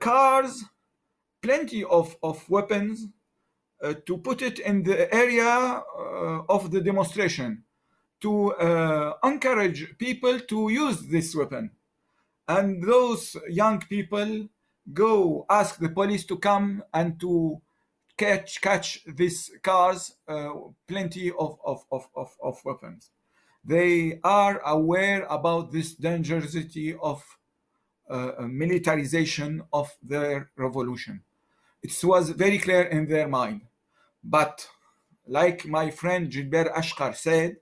[0.00, 0.64] cars
[1.42, 3.08] plenty of, of weapons
[3.82, 7.64] uh, to put it in the area uh, of the demonstration
[8.20, 11.70] to uh, encourage people to use this weapon.
[12.46, 14.48] And those young people
[14.92, 17.60] go ask the police to come and to
[18.16, 20.50] catch catch these cars uh,
[20.86, 23.10] plenty of, of, of, of, of weapons.
[23.64, 27.22] They are aware about this dangerousity of
[28.10, 31.22] uh, militarization of their revolution
[31.82, 33.62] it was very clear in their mind.
[34.22, 34.68] But
[35.26, 37.56] like my friend Gilbert Achcar said,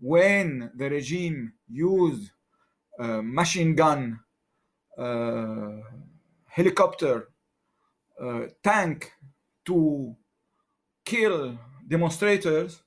[0.00, 2.30] when the regime used
[2.98, 4.20] uh, machine gun,
[4.96, 5.80] uh,
[6.52, 7.28] helicopter,
[8.22, 9.12] uh, tank
[9.64, 10.14] to
[11.04, 12.82] kill demonstrators,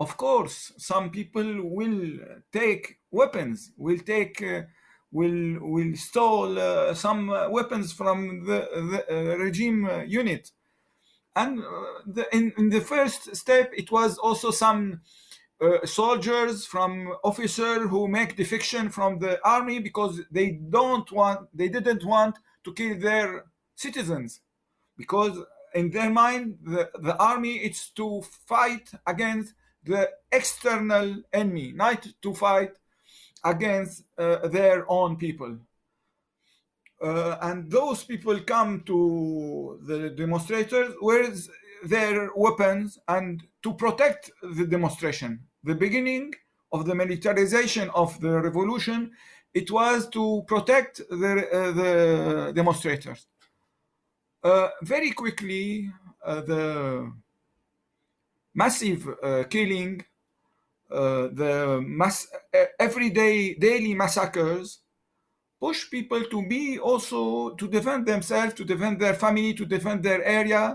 [0.00, 2.18] of course, some people will
[2.52, 4.62] take weapons, will take uh,
[5.12, 8.58] will will stole uh, some weapons from the,
[8.90, 10.50] the uh, regime unit.
[11.36, 11.64] And uh,
[12.04, 15.02] the, in, in the first step it was also some
[15.60, 21.68] uh, soldiers from officer who make defection from the army because they don't want they
[21.68, 23.44] didn't want to kill their
[23.74, 24.40] citizens
[24.96, 25.38] because
[25.74, 29.54] in their mind the, the army is to fight against
[29.84, 32.72] the external enemy not to fight
[33.44, 35.58] against uh, their own people.
[37.02, 41.48] Uh, and those people come to the demonstrators with
[41.84, 45.40] their weapons and to protect the demonstration.
[45.64, 46.34] The beginning
[46.72, 49.10] of the militarization of the revolution,
[49.54, 53.26] it was to protect the, uh, the demonstrators.
[54.42, 55.90] Uh, very quickly,
[56.24, 57.12] uh, the
[58.54, 60.04] massive uh, killing
[60.90, 62.26] uh, the mass
[62.78, 64.80] everyday daily massacres
[65.58, 70.22] push people to be also to defend themselves to defend their family to defend their
[70.22, 70.74] area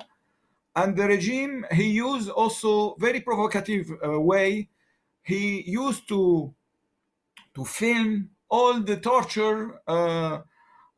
[0.76, 4.68] and the regime he used also very provocative uh, way
[5.22, 6.52] he used to
[7.54, 10.40] to film all the torture uh,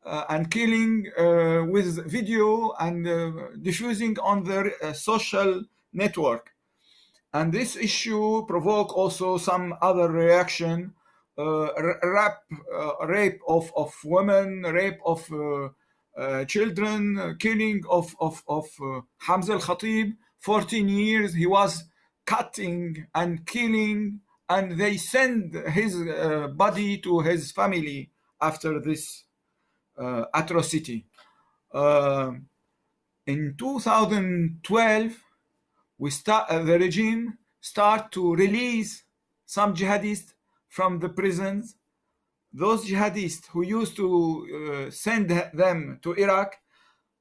[0.04, 6.52] uh, and killing uh, with video and uh, diffusing on their social network.
[7.32, 10.94] And this issue provoked also some other reaction
[11.38, 11.68] uh,
[12.02, 12.42] rap,
[12.74, 15.68] uh, rape of, of women rape of uh,
[16.18, 20.16] uh children killing of, of, of uh, Hamza al-Khatib.
[20.40, 21.84] 14 years he was
[22.26, 24.20] cutting and killing
[24.50, 29.24] and they send his uh, body to his family after this
[30.34, 31.06] atrocity.
[33.26, 35.12] In 2012
[35.98, 39.04] we start uh, the regime start to release
[39.44, 40.32] some jihadists
[40.68, 41.76] from the prisons.
[42.52, 46.56] Those jihadists who used to uh, send them to iraq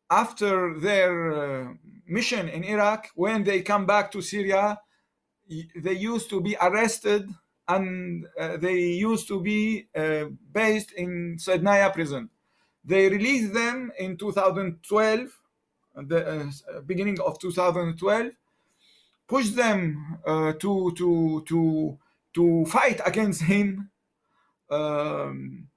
[0.10, 1.74] after their uh,
[2.08, 4.80] mission in iraq when they come back to syria
[5.76, 7.30] they used to be arrested
[7.68, 12.30] and uh, they used to be uh, based in Saidnaya prison.
[12.84, 15.30] They released them in 2012,
[15.96, 18.32] the uh, beginning of 2012,
[19.28, 21.98] pushed them uh, to to to
[22.34, 23.92] to fight against him,
[24.72, 25.68] um,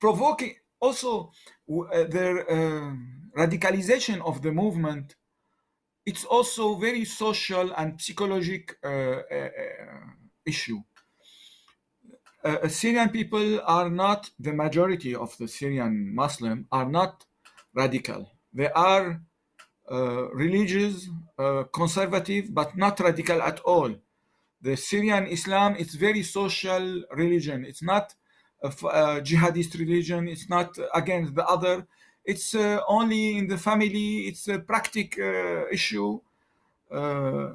[0.00, 1.32] provoking also
[1.70, 2.94] uh, their uh,
[3.36, 5.16] radicalization of the movement
[6.04, 9.48] it's also very social and psychological uh, uh,
[10.44, 10.82] issue.
[12.44, 17.24] Uh, Syrian people are not the majority of the Syrian Muslim are not
[17.74, 18.30] radical.
[18.52, 19.20] They are
[20.32, 21.08] religious,
[21.72, 23.94] conservative, but not radical at all.
[24.60, 27.64] The Syrian Islam is very social religion.
[27.64, 28.14] It's not
[28.62, 30.28] a, a jihadist religion.
[30.28, 31.86] It's not against the other.
[32.24, 34.28] It's uh, only in the family.
[34.28, 36.20] It's a practical uh, issue.
[36.90, 37.54] Uh,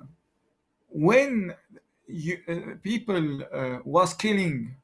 [0.89, 1.53] when
[2.07, 4.76] you, uh, people uh, was killing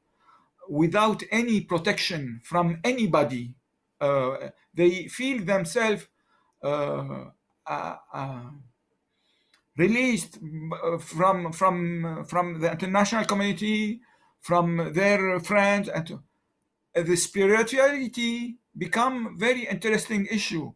[0.68, 3.54] without any protection from anybody,
[4.00, 6.06] uh, they feel themselves
[9.76, 10.38] released
[11.00, 14.00] from from from the international community,
[14.40, 16.18] from their friends, and
[16.94, 20.72] the spirituality become very interesting issue.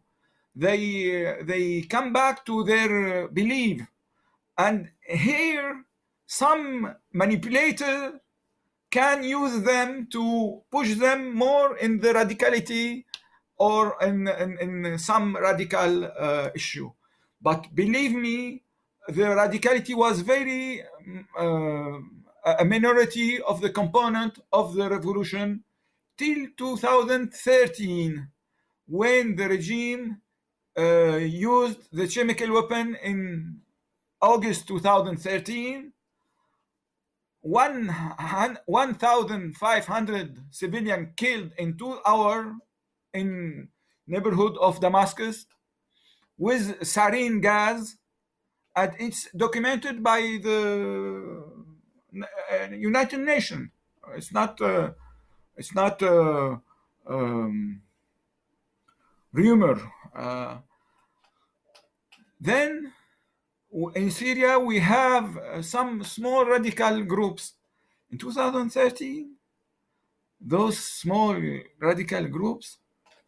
[0.55, 3.81] They they come back to their belief,
[4.57, 5.85] and here
[6.25, 8.19] some manipulator
[8.91, 13.05] can use them to push them more in the radicality
[13.57, 16.91] or in, in, in some radical uh, issue.
[17.41, 18.63] But believe me,
[19.07, 20.81] the radicality was very
[21.37, 21.99] uh,
[22.45, 25.63] a minority of the component of the revolution
[26.19, 28.27] till 2013
[28.87, 30.21] when the regime
[30.77, 33.61] uh, used the chemical weapon in
[34.21, 35.93] August 2013
[37.41, 42.47] 1,500 civilians killed in two hours
[43.13, 43.69] in
[44.05, 45.45] neighborhood of Damascus
[46.37, 47.95] with sarin gas
[48.75, 51.45] and it's documented by the
[52.21, 53.69] uh, United Nations.
[54.15, 54.91] It's not uh,
[55.59, 56.55] it's not uh,
[57.05, 57.81] um,
[59.33, 59.77] rumor.
[60.15, 60.57] Uh,
[62.39, 62.93] then
[63.93, 67.53] in Syria we have uh, some small radical groups.
[68.09, 69.35] In 2013,
[70.39, 71.35] those small
[71.77, 72.77] radical groups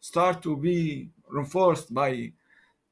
[0.00, 2.32] start to be reinforced by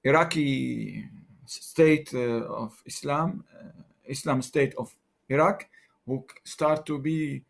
[0.05, 1.07] Iraqi
[1.47, 4.95] state uh, of Islam, uh, Islam state of
[5.31, 5.67] Iraq,
[6.07, 7.43] who start to be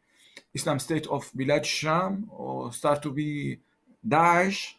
[0.54, 3.58] Islam state of Bilad Sham or start to be
[4.06, 4.74] Daesh.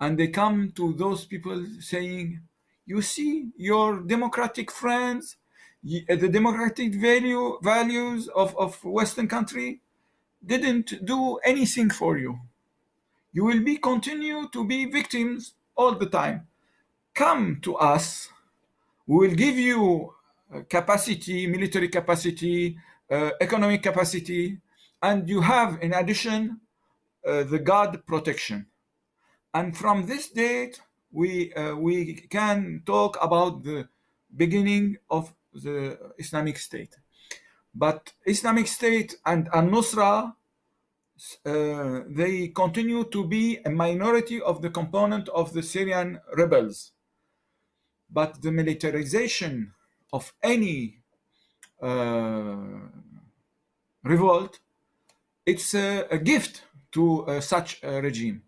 [0.00, 2.40] And they come to those people saying,
[2.86, 5.36] you see, your democratic friends,
[5.86, 9.80] uh, the democratic value values of, of Western country
[10.44, 12.38] didn't do anything for you
[13.34, 16.46] you will be continue to be victims all the time.
[17.14, 18.28] Come to us.
[19.06, 20.14] We will give you
[20.54, 22.78] uh, capacity, military capacity,
[23.10, 24.58] uh, economic capacity,
[25.08, 26.60] and you have, in addition,
[27.26, 28.66] uh, the God protection.
[29.52, 30.80] And from this date,
[31.12, 31.96] we uh, we
[32.36, 33.88] can talk about the
[34.42, 36.94] beginning of the Islamic State.
[37.74, 40.34] But Islamic State and Al-Nusra
[41.46, 46.92] uh, they continue to be a minority of the component of the Syrian rebels.
[48.10, 49.72] But the militarization
[50.12, 51.02] of any
[51.80, 52.56] uh,
[54.02, 54.60] revolt,
[55.46, 58.42] it's a, a gift to uh, such a regime.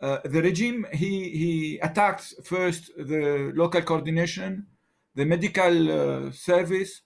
[0.00, 4.66] Uh, the regime, he, he attacked first the local coordination,
[5.14, 7.02] the medical uh, service,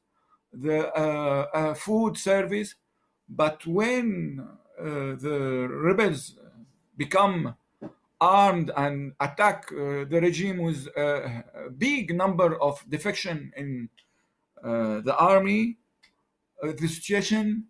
[0.52, 2.74] the uh, food service,
[3.28, 4.46] but when
[4.78, 6.38] uh, the rebels
[6.96, 7.54] become
[8.18, 11.44] armed and attack uh, the regime with a
[11.76, 13.90] big number of defection in
[14.64, 15.76] uh, the army,
[16.62, 17.66] the situation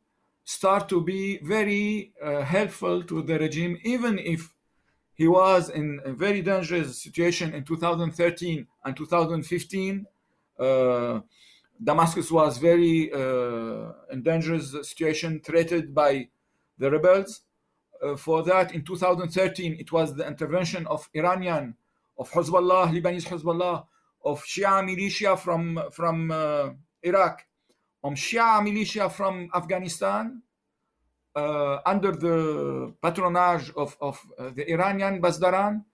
[0.46, 4.56] start to be very helpful to the regime, even if
[5.16, 10.06] he was in a very dangerous situation in 2013 and 2015.
[10.58, 11.20] Uh,
[11.82, 16.28] Damascus was very uh, in dangerous situation, threatened by
[16.78, 17.40] the rebels.
[18.02, 21.74] Uh, for that, in 2013, it was the intervention of Iranian,
[22.18, 23.86] of Hezbollah, Lebanese Hezbollah,
[24.22, 26.70] of Shia militia from from uh,
[27.02, 27.46] Iraq,
[28.02, 30.42] of Shia militia from Afghanistan,
[31.36, 35.84] uh, under the patronage of, of uh, the Iranian Bazdaran.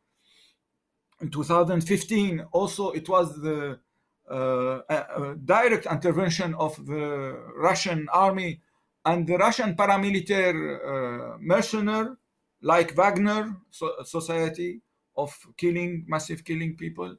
[1.20, 3.78] In 2015, also it was the
[4.30, 8.60] uh, a, direct intervention of the Russian army
[9.04, 12.14] and the Russian paramilitary uh, mercenary
[12.62, 14.80] like Wagner so, society
[15.16, 17.16] of killing, massive killing people.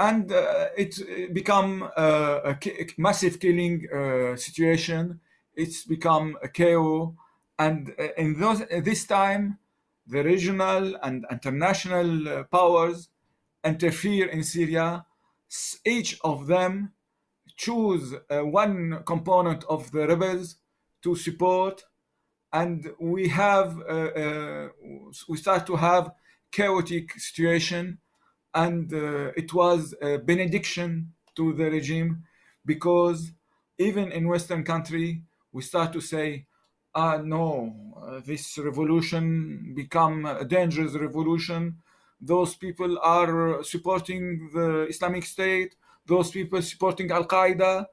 [0.00, 5.20] And uh, it become a, a massive killing uh, situation.
[5.54, 7.12] It's become a chaos.
[7.58, 9.58] And uh, in those, this time,
[10.06, 13.10] the regional and international uh, powers
[13.64, 15.04] interfere in Syria.
[15.84, 16.92] Each of them
[17.56, 20.56] choose uh, one component of the rebels
[21.02, 21.84] to support,
[22.52, 24.68] and we have uh, uh,
[25.28, 26.12] we start to have
[26.50, 27.98] chaotic situation,
[28.54, 32.24] and uh, it was a benediction to the regime
[32.66, 33.32] because
[33.78, 35.22] even in Western country
[35.52, 36.46] we start to say
[36.94, 41.76] ah no uh, this revolution become a dangerous revolution.
[42.20, 45.76] Those people are supporting the islamic state
[46.06, 47.86] those people supporting al qaeda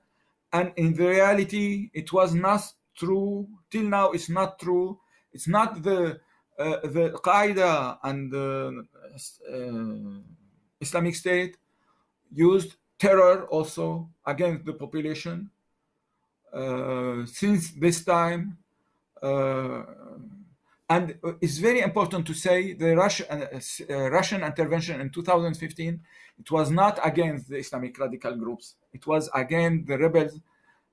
[0.52, 2.62] and in the reality it was not
[2.96, 3.48] true.
[3.70, 5.00] Till now it's not true.
[5.34, 6.20] It's not the
[6.58, 8.50] uh, the qaeda and the
[9.54, 10.37] uh,
[10.80, 11.58] islamic state
[12.32, 15.50] used terror also against the population.
[16.54, 18.58] Uh, since this time
[19.22, 19.84] uh,
[20.90, 23.60] and it's very important to say the Russian, uh,
[23.90, 26.00] uh, Russian intervention in 2015
[26.40, 28.76] it was not against the Islamic radical groups.
[28.94, 30.40] It was against the rebels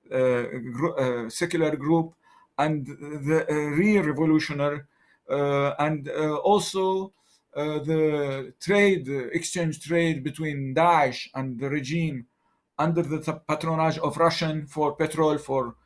[0.08, 2.14] gr- secular group
[2.58, 4.80] and the real revolutionary
[5.28, 7.12] and also
[7.56, 12.26] uh, the trade, exchange trade between Daesh and the regime
[12.78, 15.76] under the patronage of Russian for petrol, for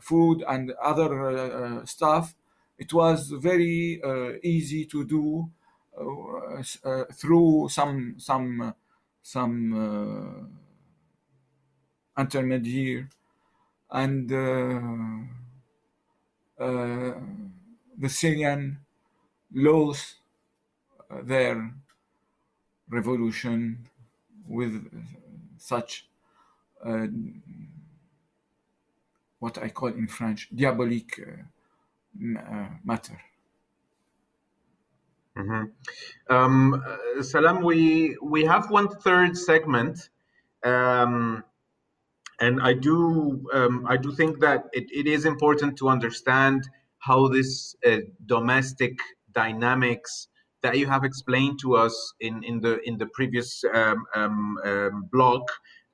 [0.00, 2.34] food and other uh, stuff,
[2.78, 5.50] it was very uh, easy to do
[5.98, 8.74] uh, through some some
[9.22, 10.50] some
[12.16, 13.06] intermediary
[13.90, 14.28] and
[17.98, 18.78] the Syrian
[19.52, 20.17] laws
[21.24, 21.72] their
[22.90, 23.88] revolution
[24.46, 24.90] with
[25.58, 26.06] such
[26.84, 27.06] uh,
[29.38, 33.20] what I call in French diabolic uh, uh, matter.
[35.36, 36.34] Mm-hmm.
[36.34, 40.08] Um, uh, Salam, we we have one third segment,
[40.64, 41.44] um,
[42.40, 47.28] and I do um, I do think that it, it is important to understand how
[47.28, 48.98] this uh, domestic
[49.32, 50.26] dynamics
[50.62, 55.08] that you have explained to us in, in the in the previous um, um, um
[55.12, 55.42] blog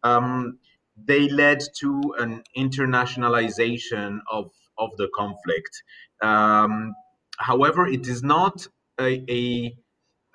[0.05, 0.59] um,
[0.97, 5.83] they led to an internationalization of, of the conflict.
[6.23, 6.95] Um,
[7.39, 8.67] however, it is not
[9.01, 9.77] a, a,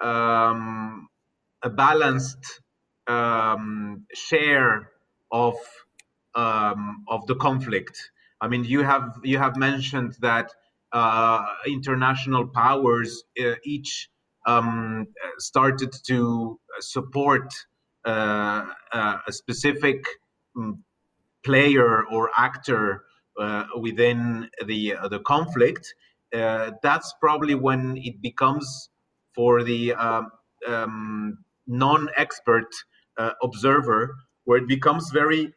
[0.01, 2.61] a balanced
[4.13, 4.91] share
[5.31, 5.55] of,
[6.35, 8.11] of the conflict.
[8.41, 10.51] I mean, you have, you have mentioned that
[10.91, 14.09] uh, international powers uh, each
[14.45, 17.53] um, started to support
[18.05, 20.03] uh, uh, a specific
[20.57, 20.83] um,
[21.43, 23.03] player or actor
[23.39, 25.93] uh, within the the conflict,
[26.31, 28.89] that's probably when it becomes
[29.35, 30.31] for the um,
[30.67, 31.37] um
[31.67, 32.69] non-expert
[33.43, 34.15] observer,
[34.45, 35.53] where it becomes very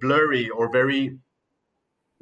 [0.00, 1.18] blurry or very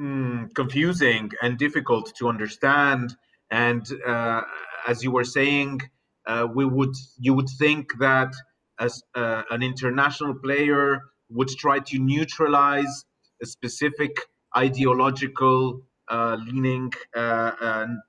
[0.01, 3.17] mm, confusing and difficult to understand.
[3.51, 4.43] And uh,
[4.89, 5.81] as you were saying,
[6.27, 8.33] uh, we would you would think that
[8.81, 13.05] as uh, an international player would try to neutralize
[13.43, 14.13] a specific
[14.57, 16.91] ideological uh, leaning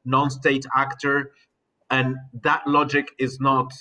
[0.06, 1.32] non-state actor.
[1.92, 3.72] And that logic is not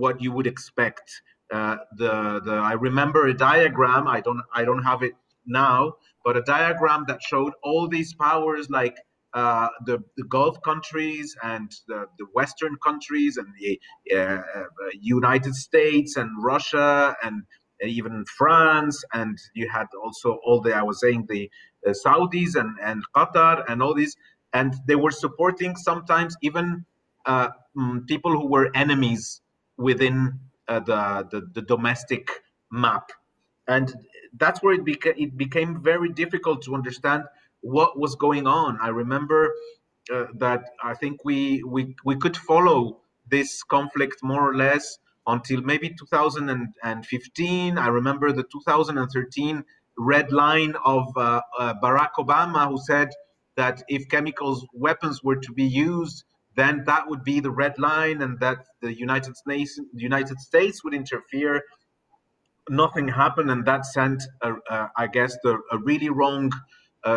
[0.00, 1.06] what you would expect.
[1.52, 5.12] Uh, the the I remember a diagram I don't I don't have it
[5.46, 5.94] now
[6.24, 8.96] but a diagram that showed all these powers like
[9.34, 13.80] uh, the, the Gulf countries and the, the Western countries and the
[14.14, 14.64] uh, uh,
[15.00, 17.42] United States and Russia and
[17.82, 19.02] even France.
[19.12, 21.50] And you had also all the I was saying the
[21.86, 24.16] Saudis and, and Qatar and all these.
[24.52, 26.84] And they were supporting sometimes even
[27.24, 29.40] uh, mm, people who were enemies
[29.78, 32.28] within uh, the, the, the domestic
[32.70, 33.10] map.
[33.66, 33.92] And
[34.36, 37.24] that's where it, beca- it became very difficult to understand
[37.62, 38.78] what was going on.
[38.82, 39.52] I remember
[40.12, 43.00] uh, that I think we, we we could follow
[43.30, 47.78] this conflict more or less until maybe 2015.
[47.78, 49.64] I remember the 2013
[49.98, 53.10] red line of uh, uh, Barack Obama, who said
[53.56, 56.24] that if chemicals weapons were to be used,
[56.56, 60.94] then that would be the red line, and that the United States United States would
[60.94, 61.62] interfere.
[62.68, 66.58] Nothing happened, and that sent, a, a, I guess, the, a really wrong uh,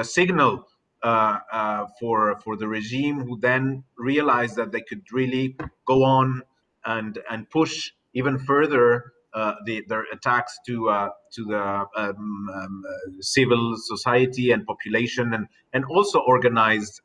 [0.03, 0.67] signal
[1.03, 5.55] uh, uh, for for the regime, who then realized that they could really
[5.85, 6.41] go on
[6.85, 12.83] and and push even further uh, the, their attacks to uh, to the um, um,
[13.19, 17.01] civil society and population, and and also organized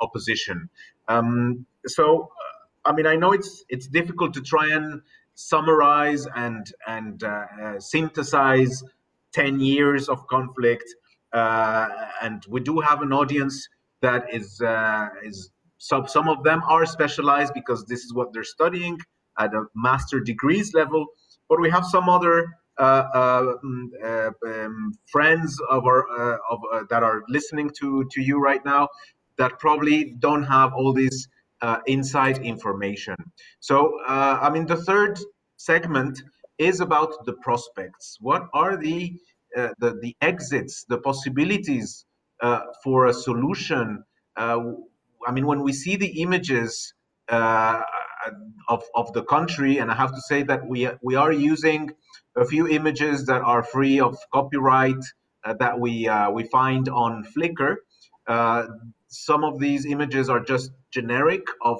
[0.00, 0.68] opposition.
[1.08, 2.30] Um, so,
[2.84, 5.02] I mean, I know it's it's difficult to try and
[5.34, 8.84] summarize and and uh, uh, synthesize
[9.32, 13.68] 10 years of conflict uh, and we do have an audience
[14.02, 18.44] that is uh, is some some of them are specialized because this is what they're
[18.44, 18.98] studying
[19.38, 21.06] at a master degrees level
[21.48, 22.46] but we have some other
[22.78, 28.38] uh, uh, mm, uh, um, friends of our of that are listening to to you
[28.38, 28.88] right now
[29.36, 31.26] that probably don't have all this
[31.86, 33.16] inside information.
[33.58, 35.18] So I mean, the third
[35.56, 36.22] segment
[36.58, 38.16] is about the prospects.
[38.20, 39.16] What are the uh,
[39.54, 42.04] the, the exits, the possibilities
[42.40, 44.04] uh, for a solution.
[44.36, 44.60] Uh,
[45.26, 46.94] I mean, when we see the images
[47.28, 51.90] of, of the country, and I have to say that we, we are using
[52.36, 55.02] a few images that are free of copyright
[55.58, 57.76] that we, we find on Flickr.
[59.08, 61.78] some of these images are just generic of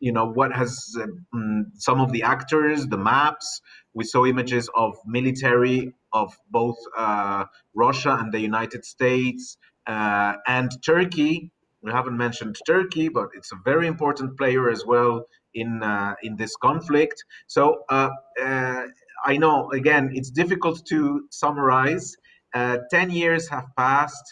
[0.00, 0.96] you know what has
[1.32, 3.62] um, some of the actors the maps
[3.94, 7.44] we saw images of military of both uh,
[7.74, 11.50] Russia and the United States uh, and Turkey.
[11.82, 16.36] We haven't mentioned Turkey, but it's a very important player as well in uh, in
[16.36, 17.22] this conflict.
[17.46, 18.10] So uh,
[18.42, 18.82] uh,
[19.26, 22.16] I know again it's difficult to summarize.
[22.54, 24.26] Uh, ten years have passed.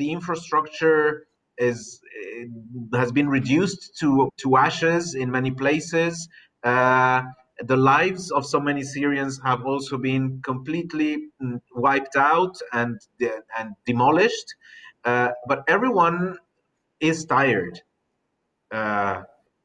[0.00, 1.04] the infrastructure
[1.58, 2.00] is
[3.00, 6.14] has been reduced to to ashes in many places
[7.64, 13.00] the lives of so many Syrians have also been completely mm, wiped out and
[13.58, 14.54] and demolished.
[15.04, 16.38] Uh, but everyone
[17.00, 17.80] is tired,
[18.70, 19.22] uh,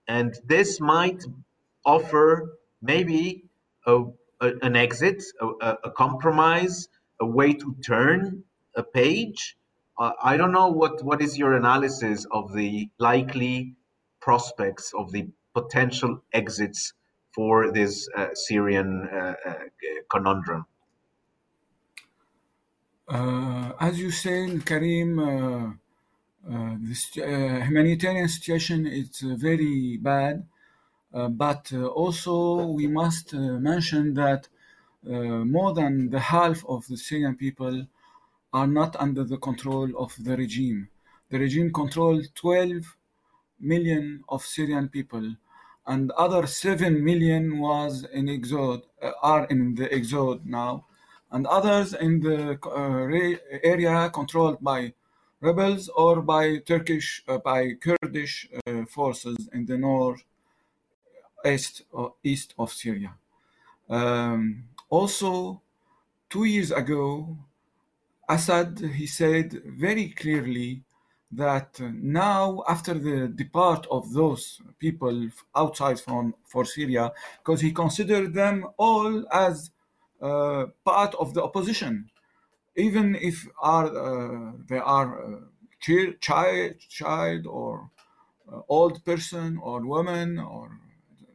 [0.07, 1.23] and this might
[1.85, 3.45] offer maybe
[3.85, 4.03] a,
[4.41, 6.89] a, an exit, a, a, compromise,
[7.21, 8.43] a way to turn
[8.75, 9.55] a page.
[9.97, 13.75] Uh, I don't know what what is your analysis of the likely
[14.19, 16.93] prospects of the potential exits
[17.37, 19.53] for this uh, Syrian uh, uh,
[20.11, 20.65] conundrum?
[23.79, 30.47] as you said, Karim, uh, the uh, humanitarian situation is uh, very bad,
[31.11, 33.33] but also we must
[33.69, 34.47] mention that
[35.03, 37.85] more than the half of the Syrian people
[38.51, 40.89] are not under the control of the regime.
[41.29, 42.95] The regime controls 12
[43.59, 45.35] million of Syrian people,
[45.87, 50.85] and other 7 million was in exode uh, are in the exode now.
[51.31, 54.93] And others in the uh, area controlled by
[55.39, 60.23] rebels or by turkish uh, by kurdish uh, forces in the north
[61.45, 63.13] east or east of syria.
[63.89, 65.61] Um, also
[66.29, 67.37] two years ago
[68.27, 70.83] assad he said very clearly
[71.31, 78.33] that now after the depart of those people outside from for Syria, because he considered
[78.33, 79.71] them all as
[80.21, 82.09] uh, part of the opposition,
[82.75, 85.39] even if are uh, they are uh,
[86.19, 87.89] child, child or
[88.51, 90.79] uh, old person or woman or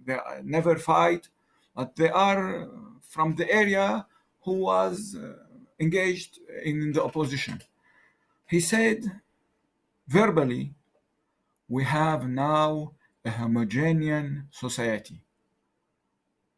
[0.05, 1.28] they never fight,
[1.76, 2.68] but they are
[3.09, 4.07] from the area
[4.45, 5.34] who was uh,
[5.78, 7.61] engaged in the opposition.
[8.47, 9.20] He said
[10.09, 10.74] Verbally,
[11.68, 12.92] we have now
[13.24, 15.20] a homogeneous society.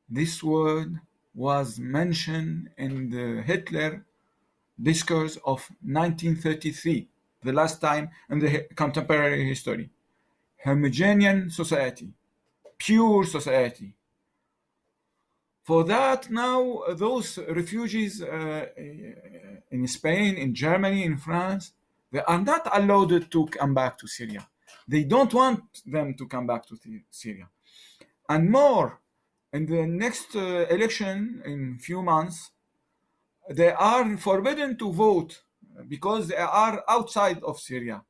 [0.09, 1.01] This word
[1.35, 4.05] was mentioned in the Hitler
[4.81, 7.09] discourse of 1933,
[7.43, 9.91] the last time in the contemporary history.
[10.65, 12.13] Homogeneous society,
[12.79, 13.95] pure society.
[15.65, 18.67] For that, now those refugees uh,
[19.71, 21.73] in Spain, in Germany, in France,
[22.21, 24.47] are not allowed to come back to Syria.
[24.87, 26.77] They don't want them to come back to
[27.11, 27.49] Syria.
[28.29, 29.01] And more,
[29.53, 32.51] in the next uh, election in few months,
[33.51, 35.43] they are forbidden to vote
[35.89, 38.03] because they are outside of Syria.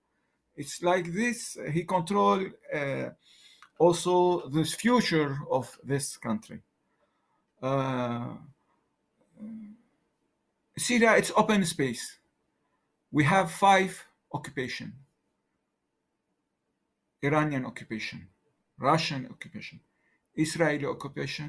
[0.56, 1.56] It's like this.
[1.72, 3.08] He control uh,
[3.78, 6.60] also the future of this country.
[7.62, 8.34] Uh,
[10.76, 12.18] Syria, it's open space
[13.16, 13.92] we have five
[14.32, 14.88] occupation
[17.22, 18.28] Iranian occupation,
[18.78, 19.80] Russian occupation,
[20.34, 21.48] Israeli occupation,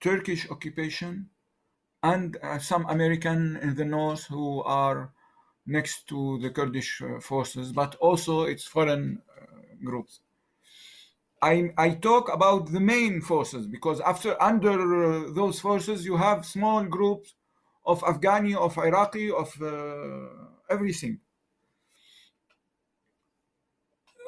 [0.00, 1.30] Turkish occupation,
[2.02, 5.12] and uh, some American in the north who are
[5.66, 9.44] next to the Kurdish uh, forces, but also its foreign uh,
[9.84, 10.20] groups.
[11.40, 16.44] I, I talk about the main forces because after under uh, those forces you have
[16.44, 17.34] small groups
[17.86, 20.37] of Afghani, of Iraqi, of uh,
[20.70, 21.20] everything.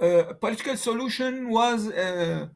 [0.01, 2.49] A political solution was uh,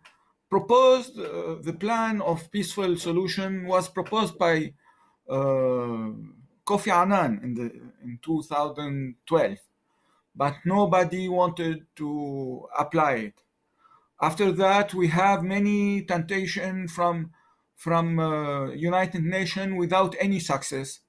[0.49, 4.72] proposed uh, the plan of peaceful solution was proposed by
[5.28, 6.11] uh,
[6.66, 7.64] Kofi Annan in the
[8.03, 9.59] in 2012,
[10.35, 13.35] but nobody wanted to apply it.
[14.20, 17.32] After that, we have many temptation from
[17.76, 21.01] from uh, United Nations without any success.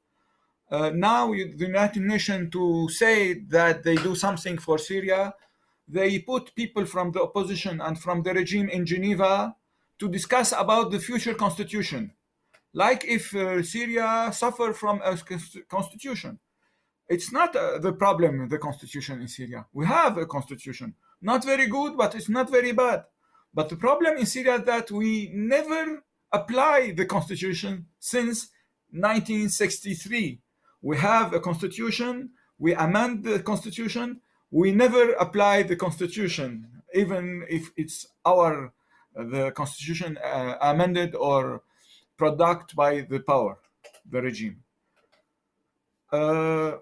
[0.69, 5.33] Uh, now the United Nations to say that they do something for Syria,
[5.87, 9.55] they put people from the opposition and from the regime in Geneva
[9.99, 12.11] to discuss about the future constitution
[12.75, 15.17] like if uh, Syria suffer from a
[15.69, 16.37] constitution.
[17.07, 19.65] It's not uh, the problem, the constitution in Syria.
[19.73, 23.05] We have a constitution, not very good, but it's not very bad.
[23.53, 26.03] But the problem in Syria is that we never
[26.33, 28.49] apply the constitution since
[28.91, 30.41] 1963.
[30.85, 32.29] We have a constitution,
[32.59, 34.21] we amend the constitution,
[34.51, 38.71] we never apply the constitution, even if it's our
[39.15, 41.63] the constitution uh, amended or
[42.17, 43.57] product by the power,
[44.11, 44.57] the regime.
[46.11, 46.73] Uh,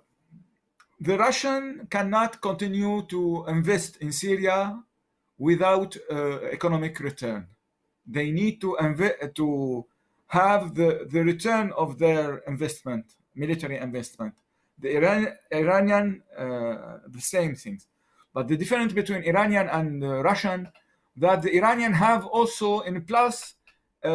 [0.99, 4.83] the Russian cannot continue to invest in Syria
[5.37, 7.47] without uh, economic return.
[8.05, 8.69] They need to
[9.35, 9.85] to
[10.27, 13.05] have the, the return of their investment,
[13.35, 14.33] military investment.
[14.79, 17.87] The Iran, Iranian, uh, the same things.
[18.33, 20.69] But the difference between Iranian and Russian,
[21.17, 23.53] that the Iranian have also in plus
[24.03, 24.07] uh,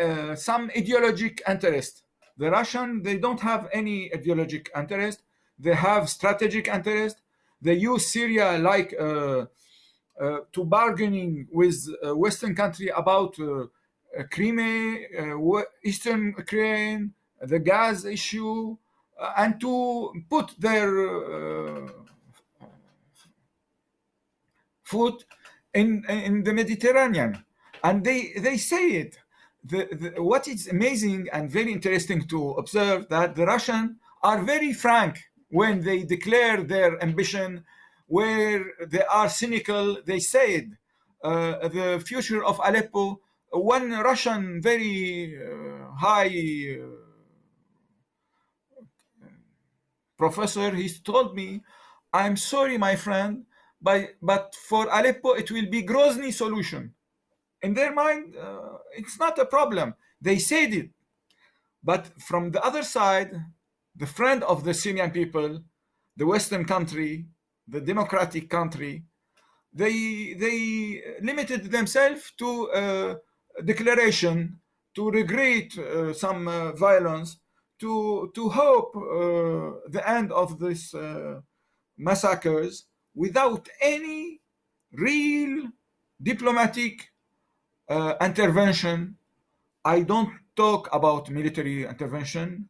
[0.00, 2.02] uh, uh, some ideologic interest.
[2.38, 5.22] The Russian, they don't have any ideologic interest.
[5.60, 7.18] They have strategic interest.
[7.62, 13.36] They use Syria like to bargaining with Western country about
[14.30, 15.36] Crimea,
[15.84, 18.76] Eastern Ukraine, the gas issue,
[19.36, 21.88] and to put their
[24.82, 25.24] foot
[25.74, 27.44] in in the Mediterranean,
[27.82, 29.18] and they they say it
[29.64, 34.72] the, the, what is amazing and very interesting to observe that the Russians are very
[34.72, 37.64] frank when they declare their ambition,
[38.06, 39.98] where they are cynical.
[40.04, 40.76] They said
[41.22, 43.20] uh, the future of Aleppo.
[43.50, 47.07] One Russian very uh, high uh,
[50.18, 51.62] professor, he told me,
[52.12, 53.46] "I'm sorry, my friend,
[53.80, 56.94] but but for Aleppo it will be Grozny solution."
[57.62, 59.94] in their mind, uh, it's not a problem.
[60.20, 60.90] They said it.
[61.82, 63.32] But from the other side,
[63.96, 65.62] the friend of the Syrian people,
[66.16, 67.26] the Western country,
[67.66, 69.04] the democratic country,
[69.72, 73.16] they they limited themselves to a
[73.64, 74.60] declaration,
[74.94, 77.38] to regret uh, some uh, violence,
[77.80, 81.40] to to hope uh, the end of these uh,
[81.96, 84.40] massacres without any
[84.92, 85.68] real
[86.22, 87.10] diplomatic
[87.88, 89.16] uh, intervention.
[89.84, 92.68] I don't talk about military intervention.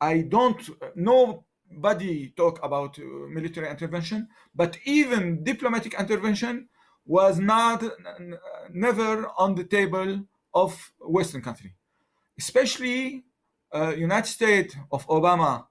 [0.00, 0.60] I don't,
[0.94, 6.68] nobody talk about uh, military intervention, but even diplomatic intervention
[7.06, 7.84] was not,
[8.70, 11.74] never on the table of Western country.
[12.38, 13.24] Especially
[13.74, 15.66] uh, United States of Obama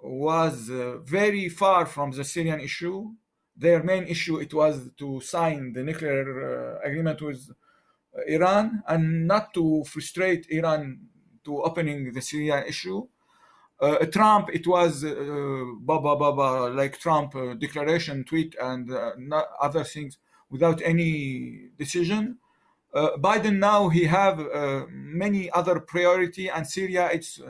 [0.00, 3.10] was uh, very far from the Syrian issue.
[3.56, 7.50] Their main issue it was to sign the nuclear uh, agreement with
[8.26, 11.00] Iran and not to frustrate Iran
[11.44, 13.06] to opening the Syrian issue.
[13.80, 19.12] Uh, Trump, it was uh, baba baba like Trump uh, declaration, tweet, and uh,
[19.60, 20.18] other things
[20.50, 22.38] without any decision.
[22.94, 27.40] Uh, Biden now he have uh, many other priority, and Syria it's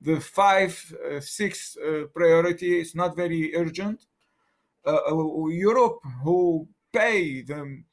[0.00, 1.76] the five six
[2.14, 2.80] priority.
[2.80, 4.06] It's not very urgent.
[4.86, 7.84] Europe who pay them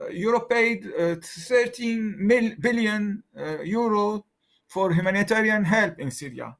[0.00, 4.26] uh, Europe paid uh, 13 mil billion uh, euro
[4.66, 6.56] for humanitarian help in Syria.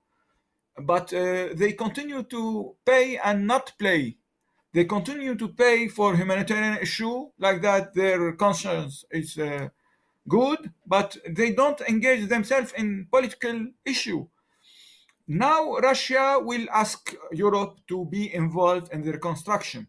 [0.79, 4.19] But they continue to pay and not play.
[4.75, 7.95] They continue to pay for humanitarian issue like that.
[7.95, 9.39] Their conscience is
[10.29, 14.27] good, but they don't engage themselves in political issue.
[15.29, 19.89] Now Russia will ask Europe to be involved in the reconstruction.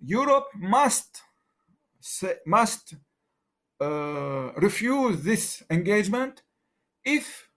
[0.00, 1.22] Europe must
[2.46, 2.94] must
[3.80, 6.42] uh, refuse this engagement
[7.04, 7.48] if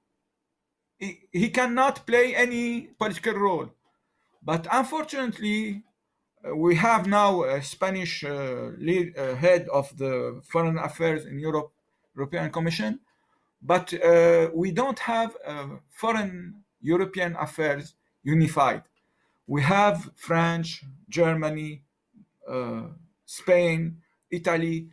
[0.97, 3.69] he, he, cannot play any political role.
[4.43, 5.83] But unfortunately,
[6.55, 11.71] we have now a Spanish uh, lead, uh, head of the foreign affairs in Europe,
[12.15, 12.99] European Commission,
[13.61, 15.35] but uh, we don't have
[15.89, 18.81] foreign European affairs unified.
[19.45, 21.83] We have French, Germany,
[23.25, 23.97] Spain,
[24.31, 24.87] Italy,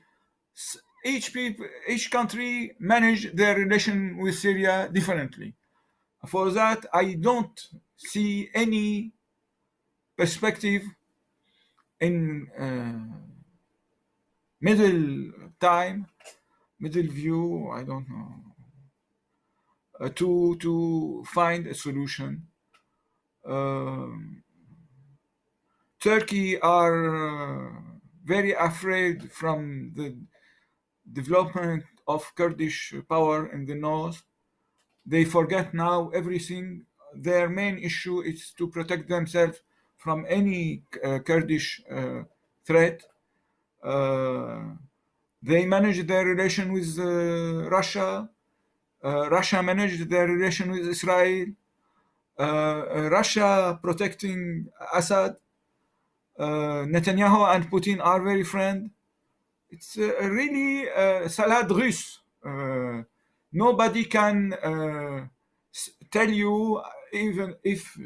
[1.04, 5.54] each people, each country manage their relation with Syria differently.
[6.26, 7.58] For that, I don't
[7.96, 9.12] see any
[10.16, 10.82] perspective
[12.00, 13.16] in uh,
[14.60, 16.06] middle time,
[16.78, 17.70] middle view.
[17.72, 18.48] I don't know
[20.00, 22.46] uh, to to find a solution.
[23.46, 24.42] Um,
[26.00, 27.80] Turkey are uh,
[28.24, 30.16] very afraid from the
[31.12, 34.22] development of Kurdish power in the north.
[35.04, 36.84] They forget now everything.
[37.14, 39.60] Their main issue is to protect themselves
[39.98, 42.22] from any uh, Kurdish uh,
[42.64, 43.02] threat.
[43.82, 44.60] Uh,
[45.42, 48.28] they manage their relation with uh, Russia.
[49.04, 51.46] Uh, Russia managed their relation with Israel.
[52.38, 55.36] Uh, Russia protecting Assad.
[56.38, 58.90] Netanyahu and Putin are very friend
[59.70, 62.20] it's uh, really uh, salad russe.
[62.44, 63.02] Uh,
[63.52, 64.54] nobody can
[66.10, 66.82] tell you,
[67.12, 67.96] even if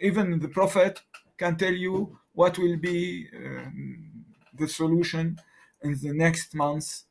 [0.00, 1.00] even the prophet
[1.42, 1.94] can tell you
[2.40, 3.26] what will be
[4.60, 5.26] the solution
[5.82, 7.04] in the next months,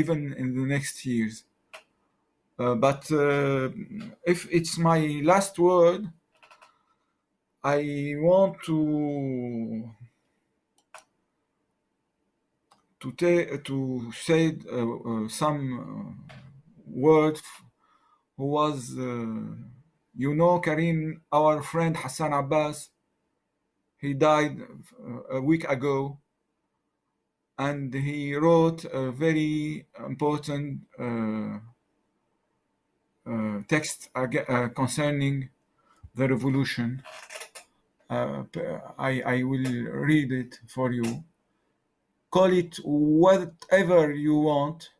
[0.00, 1.44] even in the next years.
[2.58, 3.68] Uh, but uh,
[4.24, 6.10] if it's my last word,
[7.62, 9.90] I want to
[13.00, 16.34] to, to say uh, uh, some uh,
[16.86, 17.42] words
[18.36, 18.96] who was
[20.16, 22.90] you know Karim our friend Hassan Abbas
[23.98, 24.58] he died
[25.30, 26.18] a week ago
[27.58, 31.58] and he wrote a very important uh,
[33.26, 35.48] uh, text uh, concerning
[36.14, 37.02] the revolution.
[38.08, 41.24] I, I will read it for you.
[42.30, 44.90] Call it whatever you want,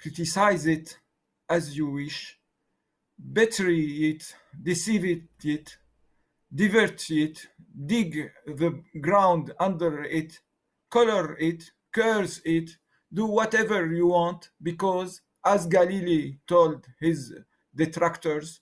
[0.00, 0.98] criticize it
[1.48, 2.37] as you wish,
[3.18, 5.04] betray it, deceive
[5.44, 5.76] it,
[6.54, 7.46] divert it,
[7.86, 10.38] dig the ground under it,
[10.90, 12.70] color it, curse it,
[13.12, 17.34] do whatever you want, because as Galilei told his
[17.74, 18.60] detractors,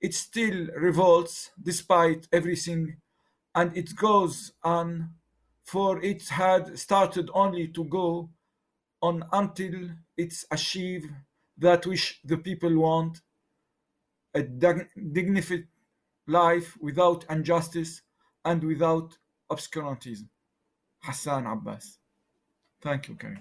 [0.00, 2.96] it still revolts despite everything,
[3.54, 5.10] and it goes on
[5.64, 8.28] for it had started only to go
[9.00, 11.10] on until it's achieved
[11.56, 13.20] that which the people want
[14.34, 15.66] a dignified
[16.26, 18.02] life without injustice
[18.44, 19.18] and without
[19.50, 20.28] obscurantism.
[21.02, 21.98] Hassan Abbas.
[22.80, 23.40] Thank you, Karim.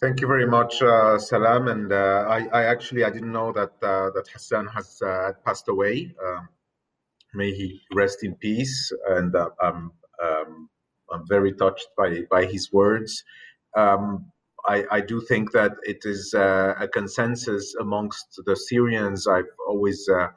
[0.00, 1.68] Thank you very much, uh, Salam.
[1.68, 5.68] And uh, I, I, actually I didn't know that uh, that Hassan has uh, passed
[5.68, 6.14] away.
[6.24, 6.48] Um,
[7.34, 8.92] may he rest in peace.
[9.08, 9.92] And uh, I'm,
[10.22, 10.70] um,
[11.12, 13.24] I'm very touched by, by his words.
[13.76, 14.32] Um,
[14.66, 19.26] I, I, do think that it is uh, a consensus amongst the Syrians.
[19.26, 20.28] I've always uh,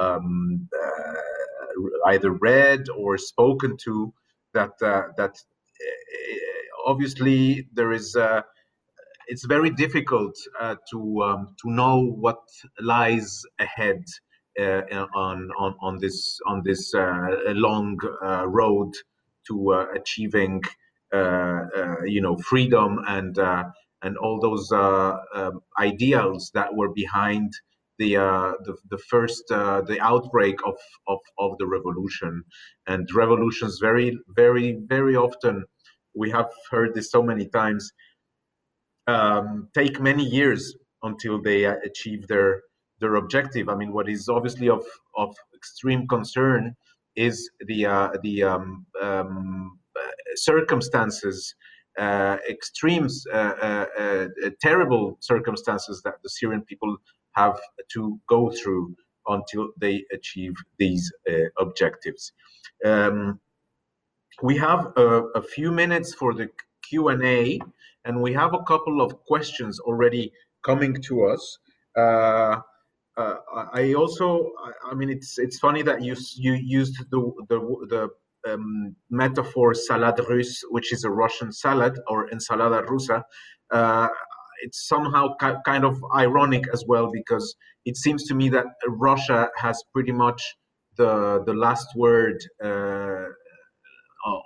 [0.00, 4.12] um, uh, either read or spoken to
[4.54, 8.16] that uh, that uh, obviously there is
[9.28, 10.34] it's very difficult
[10.90, 12.40] to um, to know what
[12.80, 14.02] lies ahead
[14.58, 14.82] uh,
[15.14, 18.92] on on on this on this uh, long uh, road
[19.46, 20.60] to achieving
[21.12, 23.38] you know freedom and
[24.02, 27.52] and all those um, ideals that were behind
[27.98, 30.76] the, uh, the the first uh, the outbreak of,
[31.08, 32.42] of of the revolution
[32.86, 35.64] and revolutions very very very often
[36.14, 37.92] we have heard this so many times
[39.08, 42.62] um, take many years until they achieve their
[43.00, 43.68] their objective.
[43.68, 44.84] I mean, what is obviously of
[45.16, 46.74] of extreme concern
[47.16, 49.78] is the uh, the um, um,
[50.34, 51.54] circumstances,
[51.98, 54.26] uh, extremes, uh, uh,
[54.60, 56.96] terrible circumstances that the Syrian people
[57.32, 57.58] have
[57.92, 58.94] to go through
[59.26, 61.12] until they achieve these
[61.58, 62.32] objectives.
[62.84, 63.40] Um,
[64.42, 66.48] we have a, a, few minutes for the
[66.88, 67.58] Q and A,
[68.04, 70.32] and we have a couple of questions already
[70.64, 71.58] coming to us.
[71.96, 72.60] Uh,
[73.16, 73.36] uh,
[73.72, 74.52] I also,
[74.88, 78.08] I mean, it's it's funny that you you used the the the
[78.46, 83.22] um, metaphor salad russe, which is a Russian salad or ensalada rusa.
[83.70, 84.08] Uh,
[84.62, 87.54] it's somehow ki- kind of ironic as well because
[87.84, 90.42] it seems to me that Russia has pretty much
[90.96, 93.26] the the last word uh,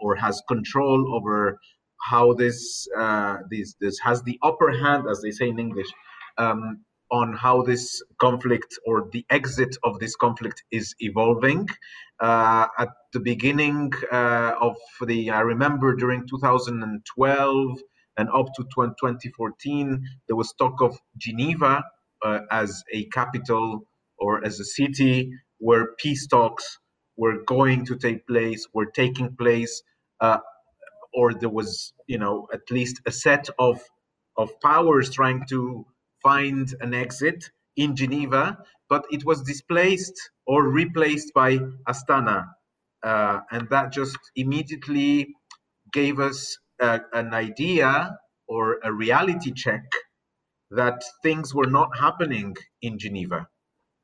[0.03, 1.59] or has control over
[2.03, 5.89] how this uh, this this has the upper hand, as they say in English,
[6.39, 6.81] um,
[7.13, 11.69] on how this conflict or the exit of this conflict is evolving.
[12.19, 14.77] Uh, at the beginning uh, of
[15.07, 17.79] the, I remember during 2012
[18.17, 21.85] and up to 2014, there was talk of Geneva
[22.25, 23.87] uh, as a capital
[24.19, 26.79] or as a city where peace talks
[27.17, 29.83] were going to take place, were taking place,
[30.21, 30.39] uh,
[31.13, 33.81] or there was, you know, at least a set of
[34.39, 35.85] of powers trying to
[36.23, 38.59] find an exit in Geneva,
[38.89, 40.15] but it was displaced
[40.47, 41.59] or replaced by
[41.89, 42.47] Astana,
[43.03, 45.35] uh, and that just immediately
[45.93, 48.17] gave us a, an idea
[48.49, 49.85] or a reality check
[50.71, 53.47] that things were not happening in Geneva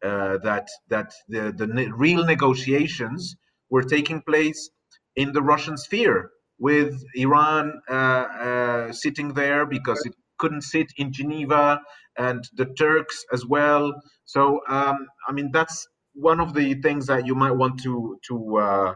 [0.04, 3.36] uh, that that the the ne- real negotiations
[3.70, 4.70] were taking place
[5.16, 11.12] in the Russian sphere, with Iran uh, uh, sitting there because it couldn't sit in
[11.12, 11.80] Geneva,
[12.18, 13.92] and the Turks as well.
[14.24, 18.58] So um, I mean that's one of the things that you might want to to.
[18.58, 18.94] Uh,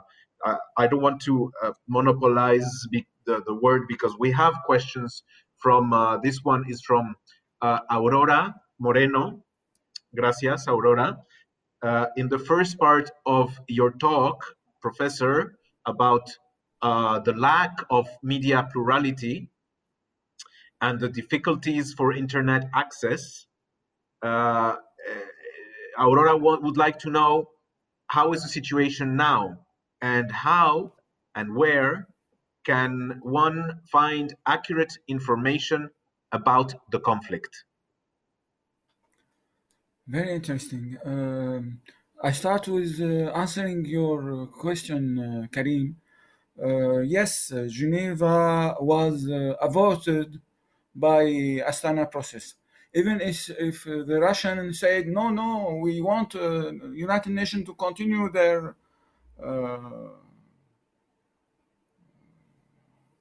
[0.78, 5.24] I don't want to uh, monopolize the, the word because we have questions
[5.58, 7.14] from uh, this one is from
[7.90, 9.38] Aurora Moreno
[10.16, 11.18] Gracias, Aurora.
[11.82, 14.44] Uh, in the first part of your talk,
[14.82, 15.56] Professor,
[15.86, 16.30] about
[16.82, 19.50] uh, the lack of media plurality
[20.82, 23.46] and the difficulties for internet access,
[24.22, 24.76] uh,
[25.98, 27.48] Aurora would like to know
[28.08, 29.58] how is the situation now
[30.02, 30.92] and how
[31.34, 32.08] and where
[32.66, 35.90] can one find accurate information
[36.32, 37.64] about the conflict?
[40.06, 40.98] Very interesting.
[41.04, 41.80] Um,
[42.22, 45.96] I start with uh, answering your question, uh, Karim.
[46.62, 50.40] Uh, yes, uh, Geneva was uh, averted
[50.94, 52.54] by Astana process.
[52.94, 58.30] Even if, if uh, the Russian said, no, no, we want United Nations to continue
[58.30, 58.74] their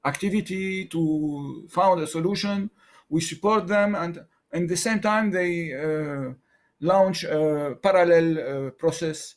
[0.03, 2.69] activity to find a solution,
[3.10, 5.73] we support them, and at the same time they
[6.81, 9.35] launch a parallel uh, process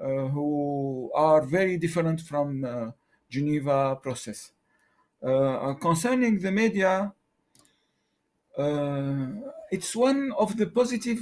[0.00, 2.90] uh, who are very different from uh,
[3.28, 4.52] Geneva process.
[5.80, 7.12] concerning the media,
[8.58, 11.20] it's one of the positive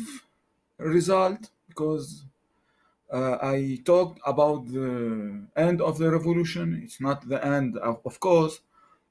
[0.78, 2.24] result because
[3.12, 6.80] uh, I talked about the end of the revolution.
[6.82, 8.60] It's not the end, of, of course,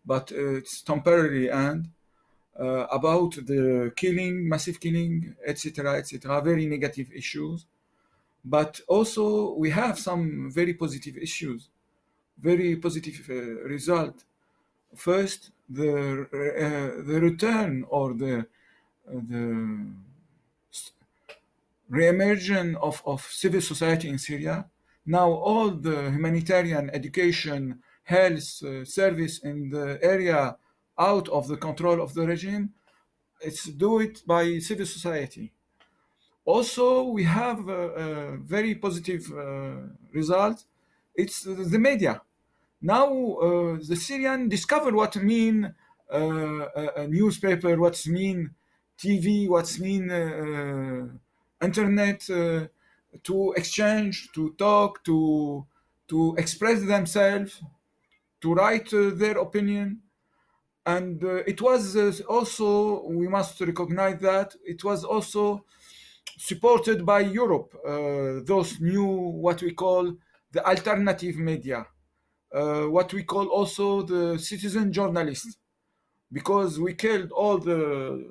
[0.05, 1.89] but it's temporary end.
[2.59, 7.65] Uh, about the killing, massive killing, etc., etc., very negative issues.
[8.43, 11.69] But also we have some very positive issues,
[12.37, 14.25] very positive uh, result.
[14.93, 18.45] First, the uh, the return or the
[19.05, 19.87] the
[21.89, 24.65] re-emergence of, of civil society in Syria.
[25.05, 30.57] Now all the humanitarian, education, health uh, service in the area
[30.97, 32.73] out of the control of the regime.
[33.41, 35.51] It's do it by civil society.
[36.45, 40.65] Also, we have a, a very positive uh, result.
[41.15, 42.21] It's the media.
[42.81, 45.73] Now uh, the Syrian discover what mean
[46.11, 48.51] uh, a, a, newspaper, what's mean
[48.97, 51.07] TV, what's mean uh,
[51.63, 52.67] internet uh,
[53.23, 55.65] to exchange, to talk, to
[56.07, 57.61] to express themselves,
[58.41, 60.01] to write uh, their opinion
[60.85, 65.63] and uh, it was uh, also we must recognize that it was also
[66.37, 67.75] supported by Europe.
[67.85, 69.05] Uh, those new
[69.45, 70.13] what we call
[70.51, 71.83] the alternative media, uh,
[72.51, 75.57] what we call also the citizen journalists,
[76.31, 78.27] because we killed all the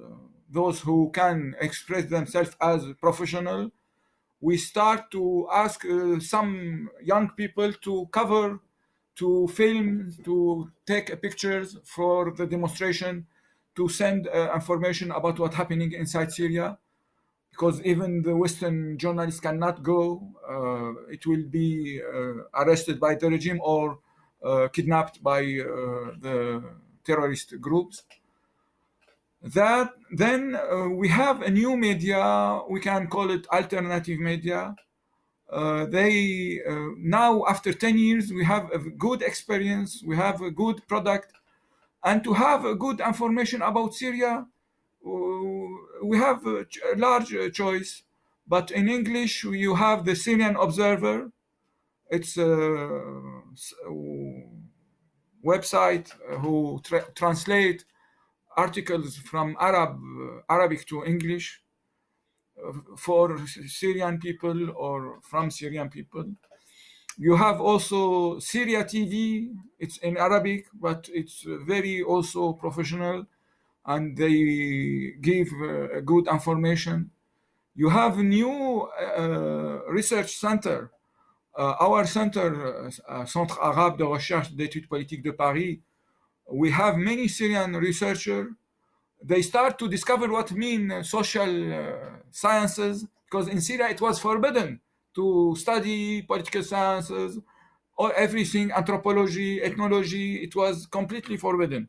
[0.50, 3.70] those who can express themselves as professional.
[4.40, 8.60] We start to ask uh, some young people to cover
[9.16, 13.26] to film, to take pictures for the demonstration,
[13.74, 16.78] to send uh, information about what's happening inside Syria,
[17.50, 20.22] because even the Western journalists cannot go.
[20.48, 23.94] Uh, it will be uh, arrested by the regime or uh,
[24.72, 26.62] kidnapped by uh, the
[27.04, 28.02] terrorist groups.
[29.42, 32.60] That then uh, we have a new media.
[32.68, 34.74] We can call it alternative media
[35.50, 40.50] uh, they uh, now after 10 years we have a good experience we have a
[40.50, 41.32] good product
[42.04, 44.46] and to have a good information about syria
[45.06, 45.10] uh,
[46.02, 48.02] we have a, a large uh, choice
[48.46, 51.30] but in english you have the syrian observer
[52.10, 53.37] it's a
[53.86, 53.92] Uh,
[55.44, 57.84] website uh, who tra- translate
[58.56, 61.62] articles from arab uh, arabic to english
[62.96, 66.24] for Syrian people or from Syrian people.
[67.16, 69.54] You have also Syria TV.
[69.78, 73.26] It's in Arabic, but it's very also professional,
[73.86, 77.10] and they give uh, good information.
[77.74, 80.90] You have a new uh, research center.
[81.58, 85.80] Uh, our center, uh, Centre Arabe de Recherche d'études politiques de Paris,
[86.48, 88.46] we have many Syrian researchers.
[89.20, 91.96] They start to discover what mean social uh,
[92.30, 94.78] sciences because in Syria it was forbidden
[95.16, 97.40] to study political sciences
[97.96, 100.36] or everything, anthropology, ethnology.
[100.36, 101.88] It was completely forbidden.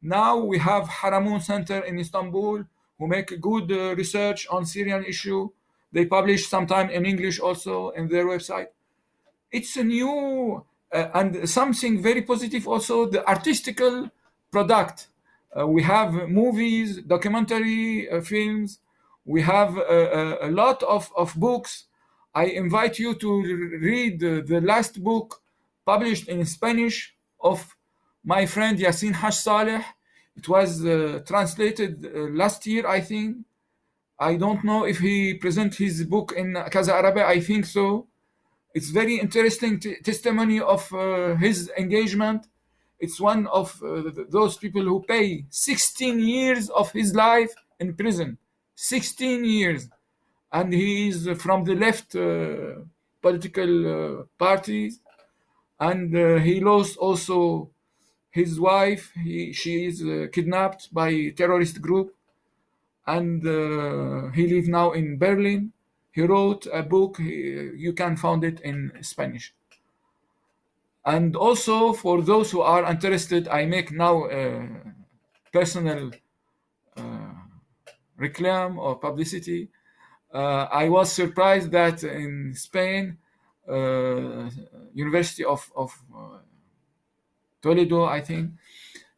[0.00, 2.64] Now we have Harmoon Center in Istanbul
[2.98, 5.50] who make good uh, research on Syrian issue.
[5.92, 8.68] They publish sometime in English also in their website.
[9.52, 14.10] It's a new uh, and something very positive also the artistical
[14.50, 15.08] product.
[15.58, 18.78] Uh, we have movies, documentary uh, films.
[19.24, 19.82] We have a,
[20.42, 21.84] a, a lot of, of books.
[22.34, 25.42] I invite you to read the, last book
[25.84, 27.76] published in Spanish of
[28.24, 29.84] my friend Yassin Haj Saleh.
[30.36, 33.38] It was uh, translated uh, last year, I think.
[34.18, 37.18] I don't know if he present his book in Casa Arabe.
[37.18, 38.06] I think so.
[38.74, 42.46] It's very interesting testimony of uh, his engagement.
[42.98, 48.38] It's one of uh, those people who pay 16 years of his life in prison.
[48.76, 49.88] 16 years.
[50.52, 52.82] And he is from the left uh,
[53.20, 55.00] political parties.
[55.78, 57.70] And he lost also
[58.32, 59.12] his wife.
[59.22, 62.14] He, she is uh, kidnapped by terrorist group.
[63.06, 65.72] And uh, he lives now in Berlin
[66.11, 67.17] He wrote a book.
[67.17, 69.53] He, you can find it in Spanish.
[71.05, 74.67] And also for those who are interested, I make now a
[75.53, 76.11] personal
[76.97, 77.33] uh,
[78.19, 79.69] reclam or publicity.
[80.33, 83.17] Uh, I was surprised that in Spain,
[83.69, 84.49] uh,
[84.93, 86.39] University of, of uh,
[87.61, 88.51] Toledo, I think,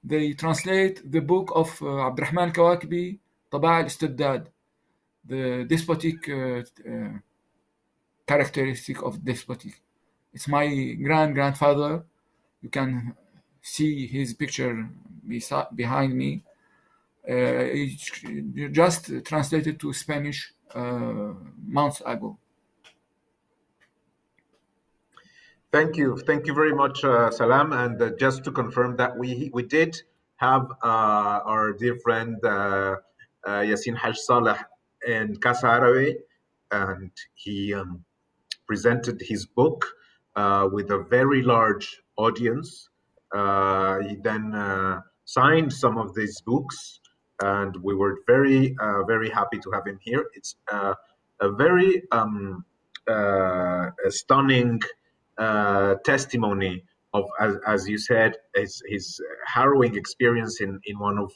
[0.04, 3.18] they translate the book of uh, Abdurrahman Kawakibi,
[3.52, 4.50] طباع الاستبداد,
[5.27, 7.19] the despotic uh, uh,
[8.27, 9.83] characteristic of despotic.
[10.33, 10.67] It's my
[11.03, 12.05] grand grandfather.
[12.63, 13.17] You can
[13.63, 14.91] see his picture
[15.27, 16.45] besi- behind me.
[17.29, 17.67] Uh,
[18.73, 21.35] just translated to Spanish uh,
[21.67, 22.39] months ago.
[25.73, 27.73] Thank you, thank you very much, uh, Salam.
[27.73, 29.97] And uh, just to confirm that we we did
[30.37, 32.97] have our dear friend uh,
[33.47, 34.61] Yassin Haj Saleh
[35.07, 36.17] in Casa Arabe,
[36.71, 38.05] and he um,
[38.67, 39.85] presented his book
[40.37, 42.89] uh, with a very large audience.
[43.35, 47.01] Uh, he then uh, signed some of these books,
[47.43, 50.25] and we were very, uh, very happy to have him here.
[50.35, 50.95] It's uh,
[51.41, 52.65] a very um,
[53.09, 54.81] uh, a stunning
[56.05, 56.83] testimony
[57.13, 61.33] of, as, as you said, his, his harrowing experience in, in one of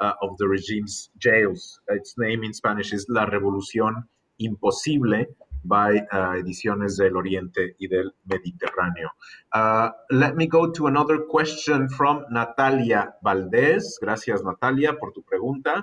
[0.00, 1.80] uh, of the regime's jails.
[1.88, 4.04] Its name in Spanish is La Revolución
[4.38, 5.26] Imposible
[5.64, 9.10] by uh, Ediciones del Oriente y del Mediterráneo.
[9.52, 13.98] Uh, let me go to another question from Natalia Valdez.
[14.00, 15.82] Gracias, Natalia, por tu pregunta.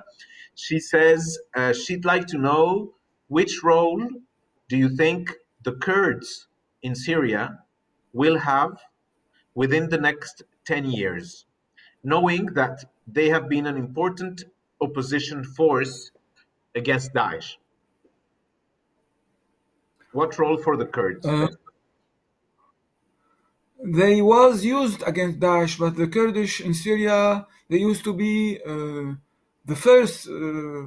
[0.54, 2.94] She says uh, she'd like to know
[3.28, 4.00] which role
[4.68, 5.32] do you think
[5.62, 6.48] the Kurds
[6.82, 7.58] in Syria
[8.12, 8.78] will have
[9.54, 11.46] within the next 10 years,
[12.02, 14.44] knowing that they have been an important
[14.80, 16.10] opposition force
[16.74, 17.56] against Daesh.
[20.12, 21.26] What role for the Kurds?
[21.26, 21.48] Uh,
[23.82, 29.14] they was used against Daesh, but the Kurdish in Syria they used to be uh,
[29.64, 30.86] the first uh,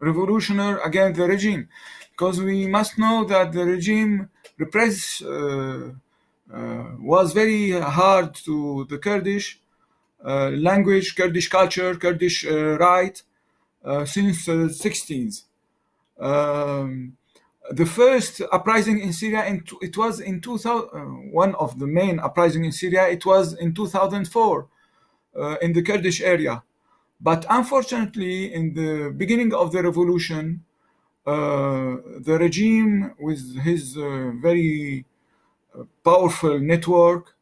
[0.00, 1.68] revolutionary against the regime,
[2.12, 5.90] because we must know that the regime repress uh,
[6.52, 9.60] uh, was very hard to the Kurdish
[10.24, 13.22] language, Kurdish culture, Kurdish uh, right
[13.84, 15.44] uh, since the 16s.
[16.18, 17.16] Um,
[17.70, 20.98] the first uprising in Syria, in, it was in 2000, uh,
[21.30, 24.66] one of the main uprising in Syria, it was in 2004
[25.36, 26.62] uh, in the Kurdish area.
[27.20, 30.64] But unfortunately, in the beginning of the revolution,
[31.26, 35.04] uh, the regime, with his uh, very
[35.78, 37.34] uh, powerful network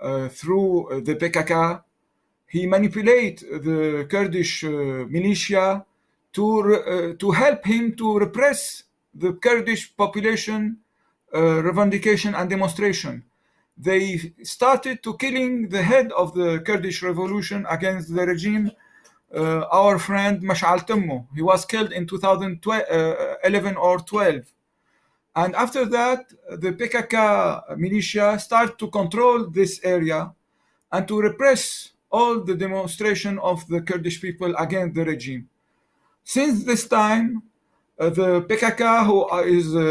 [0.00, 1.82] uh, through uh, the PKK,
[2.54, 4.70] he manipulate the Kurdish uh,
[5.16, 5.84] militia
[6.32, 8.84] to uh, to help him to repress
[9.22, 10.60] the Kurdish population
[11.34, 13.24] uh, revendication and demonstration.
[13.76, 18.70] They started to killing the head of the Kurdish revolution against the regime
[19.34, 21.26] uh, our friend Mash'al Temmo.
[21.34, 24.44] He was killed in 2011 or 12.
[25.34, 30.32] And after that, the PKK militia start to control this area
[30.92, 35.48] and to repress all the demonstration of the Kurdish people against the regime.
[36.22, 37.42] Since this time,
[37.98, 39.18] uh, the PKK, who
[39.58, 39.88] is a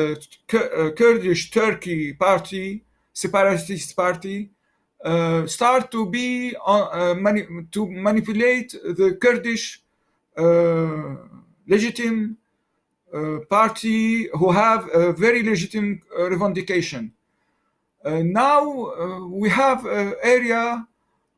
[0.99, 2.83] Kurdish Turkey party,
[3.13, 4.49] separatist party,
[5.03, 9.81] uh, start to be uh, mani- to manipulate the Kurdish
[10.37, 11.15] uh,
[11.67, 12.37] legitimate
[13.13, 17.11] uh, party who have a very legitimate uh, revendication.
[18.03, 18.61] Uh, now
[19.27, 20.87] we have an area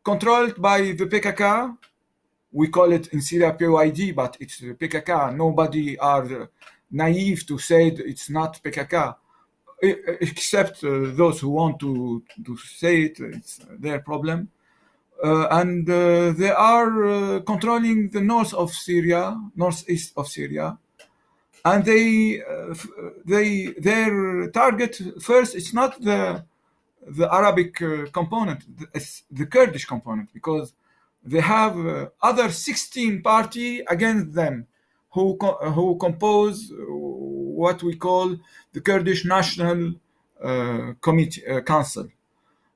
[0.06, 1.78] controlled by the PKK.
[2.52, 5.36] We call it in Syria PYD, but it's the PKK.
[5.36, 6.50] Nobody are
[6.92, 9.16] naive to say it's not PKK
[9.82, 14.50] except uh, those who want to, to say it, it's their problem.
[15.24, 20.78] Uh, and uh, they are controlling the north of Syria, northeast of Syria,
[21.64, 22.42] and they,
[23.24, 25.56] they, their target first.
[25.56, 26.44] It's not the
[27.08, 27.76] the Arabic
[28.12, 28.64] component;
[28.94, 30.74] it's the Kurdish component because
[31.24, 31.76] they have
[32.22, 34.68] other 16 party against them
[35.12, 35.38] who
[35.76, 36.72] who compose
[37.56, 38.36] what we call
[38.74, 39.96] the Kurdish National
[40.44, 42.08] uh, Committee uh, Council.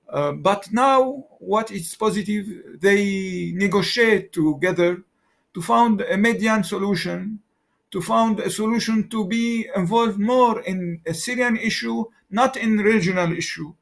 [0.10, 5.04] Uh, but now, what is positive, they negotiate together
[5.54, 7.40] to find a median solution,
[7.92, 13.34] to find a solution to be involved more in a Syrian issue, not in regional
[13.34, 13.74] issue,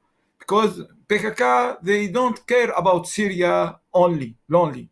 [0.47, 4.89] because PKK they don't care about Syria only, lonely.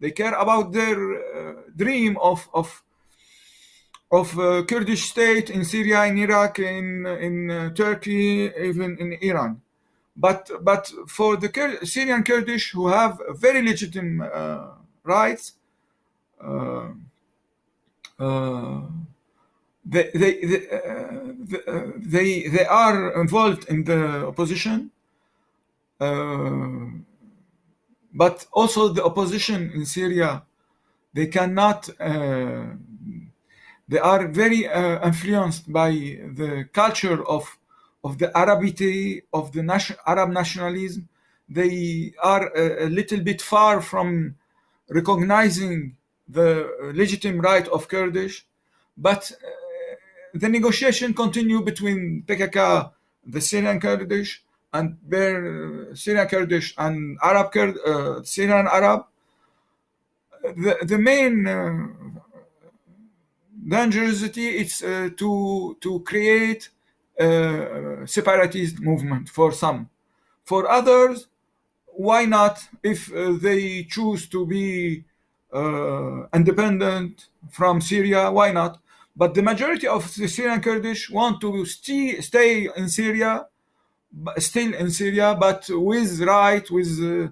[0.00, 2.82] They care about their uh, dream of, of
[4.10, 9.60] of uh, Kurdish state in Syria, in Iraq, in in uh, Turkey, even in Iran.
[10.16, 14.68] But but for the Kur Syrian Kurdish who have very legitimate uh,
[15.04, 15.52] rights,
[16.42, 16.88] uh,
[18.18, 18.80] uh,
[19.84, 20.60] they they they,
[21.96, 24.90] they, they are involved in the opposition.
[25.98, 26.96] But
[28.52, 30.42] also the opposition in Syria,
[31.14, 31.88] they cannot
[33.88, 37.58] they are very uh, influenced by the culture of
[38.02, 41.08] of the Arabity of the nation, Arab nationalism.
[41.48, 44.36] They are a, a, little bit far from
[44.88, 45.96] recognizing
[46.28, 48.46] the legitimate right of Kurdish,
[48.96, 49.46] but uh,
[50.34, 52.92] the negotiation continue between PKK,
[53.24, 54.42] the Syrian Kurdish,
[54.76, 59.06] and their Syrian Kurdish and Arab Kurd, uh, Syrian Arab.
[60.42, 61.88] The, the main uh,
[63.66, 66.70] dangerosity it's uh, to to create
[67.18, 69.88] a separatist movement for some
[70.44, 71.26] for others
[71.86, 75.02] why not if uh, they choose to be
[75.52, 78.78] uh, independent from syria why not
[79.16, 83.46] but the majority of the syrian kurdish want to stay, stay in syria
[84.38, 87.28] still in syria but with right with uh,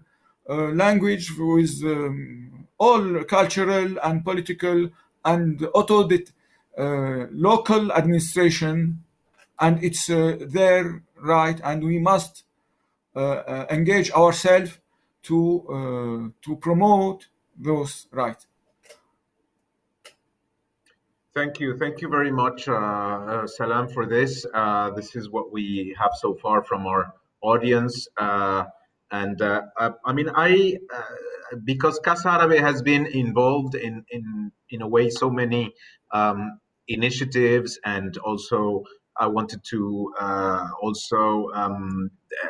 [0.53, 4.91] uh, language with um, all cultural and political
[5.25, 6.07] and auto
[6.77, 9.05] uh, local administration,
[9.61, 12.45] and it's their right, and we must
[13.71, 14.79] engage ourselves
[15.23, 18.47] to to promote those rights.
[21.35, 21.77] Thank you.
[21.77, 24.47] Thank you very much, uh, Salam, for this.
[24.97, 27.13] this is what we have so far from our
[27.43, 28.07] audience.
[28.19, 30.79] and I, I, mean, I
[31.65, 35.73] because Casa Arabe has been involved in, in, in a way, so many
[36.13, 36.59] um,
[36.89, 38.83] initiatives, and also
[39.17, 42.11] I wanted to uh, also, um,
[42.43, 42.49] uh,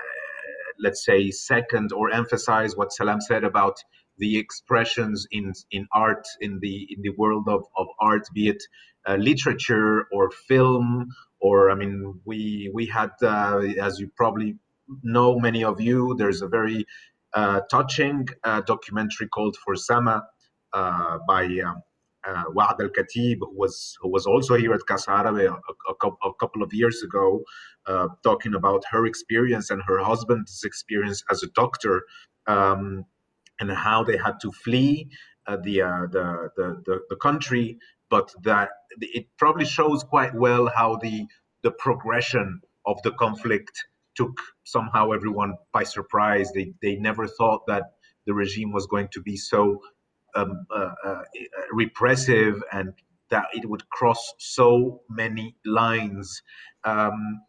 [0.79, 3.77] let's say, second or emphasize what Salam said about
[4.19, 8.63] the expressions in in art in the in the world of, of art, be it
[9.07, 11.09] uh, literature or film,
[11.41, 14.57] or I mean, we we had, uh, as you probably
[15.03, 16.87] know, many of you, there's a very
[17.35, 20.25] uh, touching uh, documentary called For Sama
[20.73, 21.83] uh, by um,
[22.27, 26.63] uh, Al-Kateab, who was, who was also here at Casa Arabe a, a, a couple
[26.63, 27.43] of years ago,
[27.87, 32.05] uh, talking about her experience and her husband's experience as a doctor.
[32.47, 33.05] Um,
[33.61, 35.09] and how they had to flee
[35.47, 35.79] uh, the,
[36.13, 37.79] the, the, the, the country.
[38.11, 38.71] But that
[39.01, 41.27] it probably shows quite well how the,
[41.63, 43.73] the progression of the conflict
[44.15, 46.51] took somehow everyone by surprise.
[46.53, 47.85] They they never thought that
[48.27, 49.81] the regime was going to be so
[50.35, 51.23] um, uh, uh,
[51.73, 52.93] repressive and
[53.31, 56.43] that it would cross so many lines.
[56.85, 57.41] Um,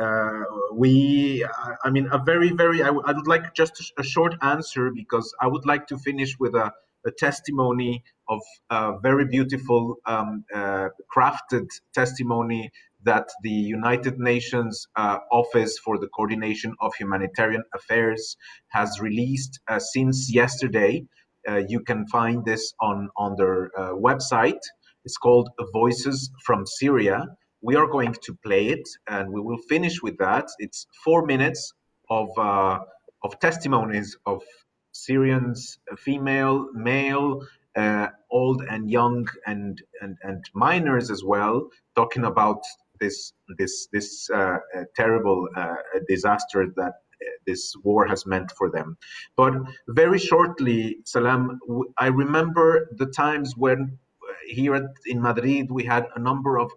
[0.00, 0.42] uh,
[0.72, 1.46] we,
[1.84, 2.82] I mean, a very, very.
[2.82, 6.72] I, would like just a short answer because I would like to finish with a
[7.06, 8.40] a testimony of
[8.70, 12.70] a very beautiful um, uh, crafted testimony
[13.04, 18.36] that the United Nations uh, Office for the Coordination of Humanitarian Affairs
[18.68, 21.04] has released uh, since yesterday.
[21.46, 24.60] Uh, you can find this on, on their uh, website.
[25.04, 27.26] It's called Voices from Syria.
[27.68, 30.46] We are going to play it and we will finish with that.
[30.58, 31.72] It's four minutes
[32.10, 32.78] of, uh,
[33.24, 34.42] of testimonies of
[34.92, 37.40] Syrians, female, male,
[37.74, 42.60] uh, old and young, and, and, and minors as well, talking about
[43.00, 45.74] this this this uh, uh, terrible uh,
[46.08, 46.92] disaster that
[47.46, 48.96] this war has meant for them.
[49.36, 49.54] But
[49.88, 51.58] very shortly, Salam,
[51.98, 53.98] I remember the times when
[54.46, 54.74] here
[55.06, 56.70] in Madrid we had a number of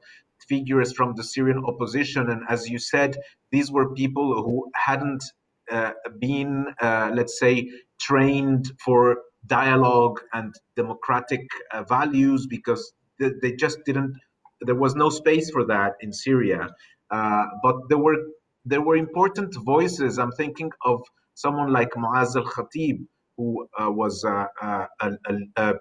[0.49, 3.18] figures from the Syrian opposition, and as you said,
[3.52, 5.24] these were people who hadn't
[5.72, 7.69] uh, been, uh, let's say,
[7.99, 11.41] trained for dialogue and democratic
[11.74, 14.14] uh, values because they, they, just didn't
[14.61, 16.69] there was no space for that in Syria.
[17.10, 18.18] Uh, but there were
[18.65, 20.19] there were important voices.
[20.19, 21.02] I'm thinking of
[21.36, 23.06] someone like Maaz al-Khatib,
[23.38, 25.74] who uh, was uh, uh a, a, a,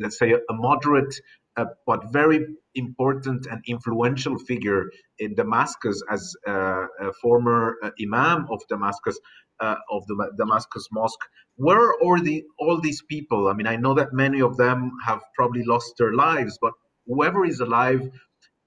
[0.00, 1.14] let's say a moderate
[1.56, 8.60] uh, but very important and influential figure in Damascus as uh, a former imam of
[8.68, 9.18] Damascus
[9.60, 11.24] of the Damascus mosque.
[11.56, 13.48] Where are the all these people?
[13.48, 16.72] I mean, I know that many of them have probably lost their lives, but
[17.06, 18.10] whoever is alive,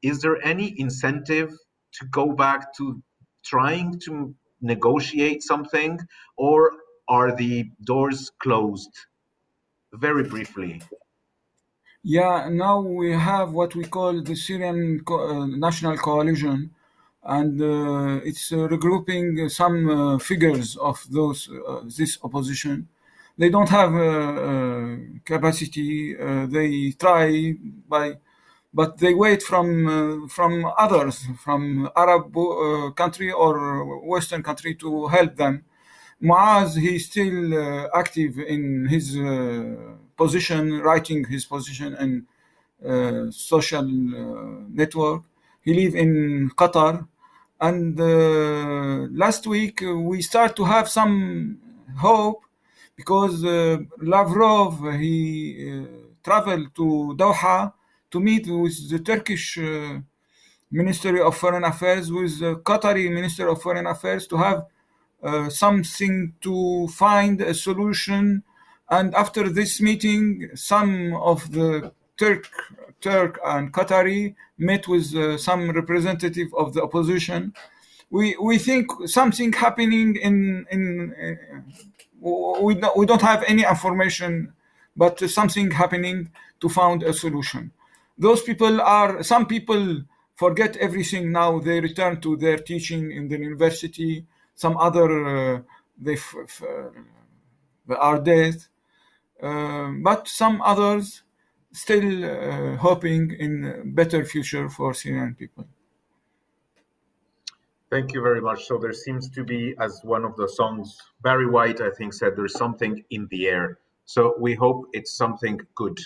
[0.01, 1.51] is there any incentive
[1.93, 3.01] to go back to
[3.43, 5.99] trying to negotiate something,
[6.37, 6.71] or
[7.07, 8.91] are the doors closed?
[9.93, 10.81] Very briefly.
[12.03, 16.71] Yeah, now we have what we call the Syrian Co uh, National Coalition,
[17.23, 22.87] and uh, it's uh, regrouping some uh, figures of those uh, this opposition
[23.39, 24.95] they don't have uh,
[25.25, 26.15] capacity.
[26.55, 27.53] They try
[27.87, 28.17] by
[28.73, 32.33] but they wait from from others, from Arab
[32.95, 33.53] country or
[34.13, 35.63] Western country to help them.
[36.21, 39.15] Muaz, he's still active in his
[40.17, 43.83] position, writing his position in social
[44.81, 45.23] network.
[45.61, 47.07] He live in Qatar,
[47.59, 47.97] and
[49.17, 51.59] last week we start to have some
[51.97, 52.43] hope
[52.97, 55.85] because uh, Lavrov he uh,
[56.23, 57.71] traveled to Doha
[58.11, 59.99] to meet with the Turkish uh,
[60.71, 64.65] Ministry of Foreign Affairs, with the Qatari Minister of Foreign Affairs to have
[65.23, 68.43] uh, something to find a solution.
[68.89, 72.49] And after this meeting, some of the Turk,
[73.01, 77.53] Turk and Qatari met with uh, some representative of the opposition.
[78.09, 81.13] We we think something happening in in.
[81.21, 81.61] Uh,
[82.19, 84.53] we don't, we don't have any information,
[84.95, 86.31] but something happening
[86.61, 87.71] to find a solution
[88.17, 90.01] those people are some people
[90.35, 95.61] forget everything now they return to their teaching in the university some other uh,
[95.99, 98.55] they f- f- uh, are dead
[99.41, 101.23] but some others
[101.71, 105.65] still uh, hoping in better future for syrian people
[107.89, 108.65] Thank you very much.
[108.65, 112.33] So there seems to be, as one of the songs, Barry White, I think, said,
[112.35, 113.79] there's something in the air.
[114.03, 115.97] So we hope it's something good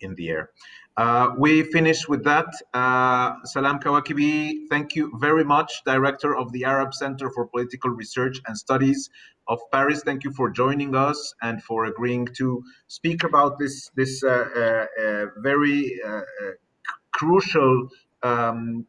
[0.00, 0.50] in the air.
[0.98, 2.48] Uh, we finish with that.
[2.74, 8.40] Uh, Salam Kawakibi, thank you very much, Director of the Arab Center for Political Research
[8.48, 9.08] and Studies
[9.46, 10.02] of Paris.
[10.04, 14.86] Thank you for joining us and for agreeing to speak about this this uh, uh,
[15.00, 16.22] uh very uh,
[17.12, 17.88] crucial
[18.24, 18.84] um,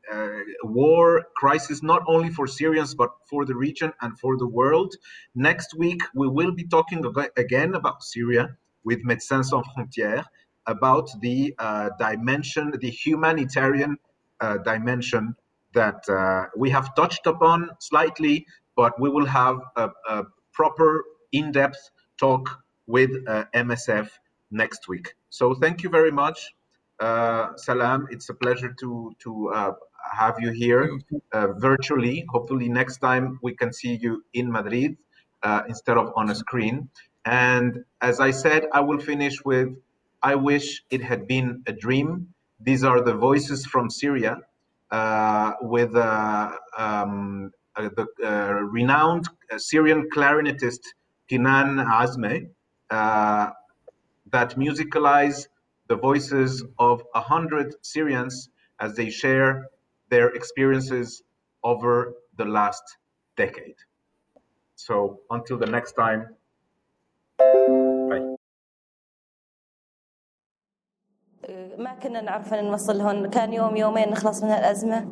[0.64, 4.96] war crisis, not only for Syrians but for the region and for the world.
[5.36, 7.06] Next week we will be talking
[7.38, 10.26] again about Syria with Médecins Sans Frontières
[10.70, 13.98] about the uh, dimension, the humanitarian
[14.40, 15.36] uh, dimension
[15.74, 20.24] that uh, we have touched upon slightly, but we will have a, a
[20.54, 22.44] proper in-depth talk
[22.88, 24.10] with uh, MSF
[24.52, 25.14] next week.
[25.30, 26.40] So thank you very much,
[27.00, 28.08] uh, Salam.
[28.10, 29.72] It's a pleasure to to uh,
[30.22, 31.00] have you here
[31.68, 32.26] virtually.
[32.30, 34.98] Hopefully next time we can see you in Madrid
[35.68, 36.90] instead of on a screen.
[37.26, 39.70] And as I said, I will finish with
[40.22, 42.34] I wish it had been a dream.
[42.60, 44.38] These are the voices from Syria
[44.92, 49.28] uh, with uh, um, uh, the uh, renowned
[49.58, 50.80] Syrian clarinetist
[51.30, 52.50] Kinan Azmeh
[52.90, 53.50] uh,
[54.32, 55.48] that musicalize
[55.88, 59.68] the voices of a hundred Syrians as they share
[60.10, 61.24] their experiences
[61.64, 62.84] over the last
[63.38, 63.76] decade.
[64.76, 66.36] So until the next time,
[72.04, 73.28] كنا نعرف أن نوصل هون.
[73.28, 75.06] كان يوم يومين نخلص من الازمه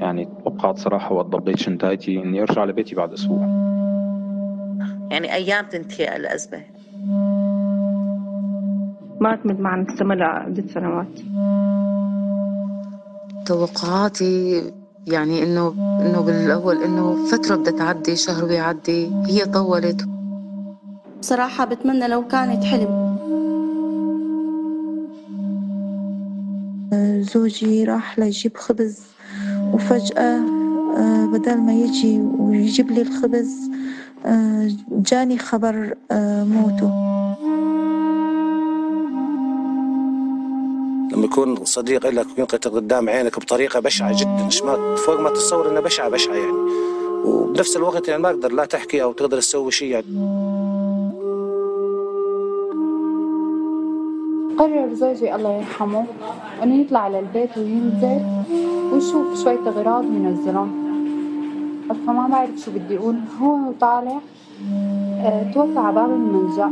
[0.00, 3.38] يعني توقعت صراحة وقت ضبيت شنطايتي إني أرجع لبيتي بعد أسبوع.
[5.10, 6.62] يعني أيام تنتهي الأزمة.
[9.20, 11.20] ما اعتمد معنا نستمر لعدة سنوات.
[13.46, 14.62] توقعاتي
[15.06, 20.08] يعني انه إنه بالأول إنه فترة بدها تعدي شهر بيعدي هي طولت.
[21.20, 23.07] بصراحه بتمنى لو كانت حلم.
[27.20, 28.98] زوجي راح ليجيب خبز
[29.72, 30.40] وفجأة
[31.32, 33.70] بدل ما يجي ويجيب لي الخبز
[34.90, 36.90] جاني خبر موته.
[41.12, 45.80] لما يكون صديق لك وينقتل قدام عينك بطريقة بشعة جدا ما فوق ما تتصور انها
[45.80, 46.70] بشعة بشعة يعني.
[47.24, 50.04] وبنفس الوقت يعني ما أقدر لا تحكي أو تقدر تسوي شيء يعني.
[54.58, 56.04] قرر زوجي الله يرحمه
[56.62, 58.20] انه يطلع على البيت وينزل
[58.92, 60.70] ويشوف شوية اغراض وينزلهم
[62.06, 63.16] فما بعرف شو بدي أقول.
[63.40, 64.18] هو طالع
[65.54, 66.66] توفى على باب الملجأ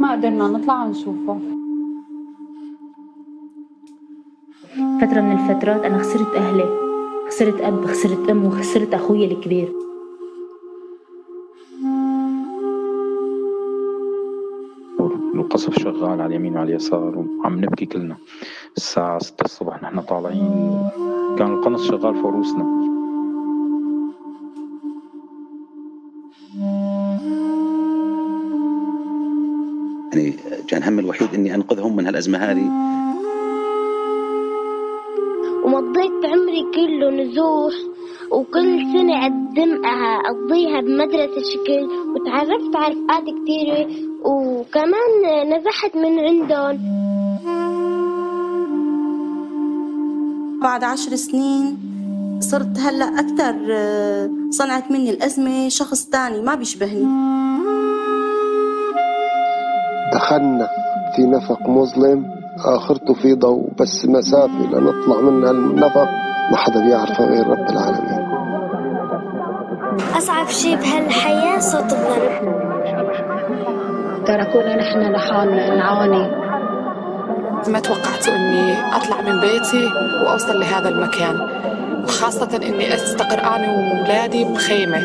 [0.00, 1.38] ما قدرنا نطلع نشوفه
[5.00, 6.68] فترة من الفترات أنا خسرت أهلي
[7.28, 9.87] خسرت أب خسرت أم وخسرت أخوي الكبير.
[15.98, 17.24] شغال على اليمين وعلى اليسار.
[17.38, 18.16] وعم نبكي كلنا.
[18.76, 20.90] الساعة 6 الصبح نحن طالعين.
[21.38, 22.64] كان القنص شغال فوق روسنا
[30.12, 30.34] يعني
[30.68, 32.70] كان همي الوحيد إني أنقذهم من هالأزمة هذه.
[35.64, 37.74] ومضيت عمري كله نزوح.
[38.32, 43.86] وكل سنة أقدمها أقضيها بمدرسة شكل وتعرفت على رفقات كتيرة
[44.24, 45.12] وكمان
[45.52, 46.78] نزحت من عندهم.
[50.62, 51.78] بعد عشر سنين
[52.40, 53.54] صرت هلأ أكثر
[54.50, 57.06] صنعت مني الأزمة شخص تاني ما بيشبهني.
[60.14, 60.68] دخلنا
[61.16, 62.26] في نفق مظلم
[62.64, 66.08] آخرته في ضوء بس مسافة لنطلع من النفق
[66.50, 68.17] ما حدا بيعرفها غير رب العالمين.
[69.98, 72.32] أصعب شيء بهالحياة صوت الضرب
[74.26, 76.30] تركونا نحن لحال نعاني.
[77.68, 79.88] ما توقعت إني أطلع من بيتي
[80.24, 81.48] وأوصل لهذا المكان
[82.06, 84.98] خاصة إني أستقر أنا واولادي بخيمة.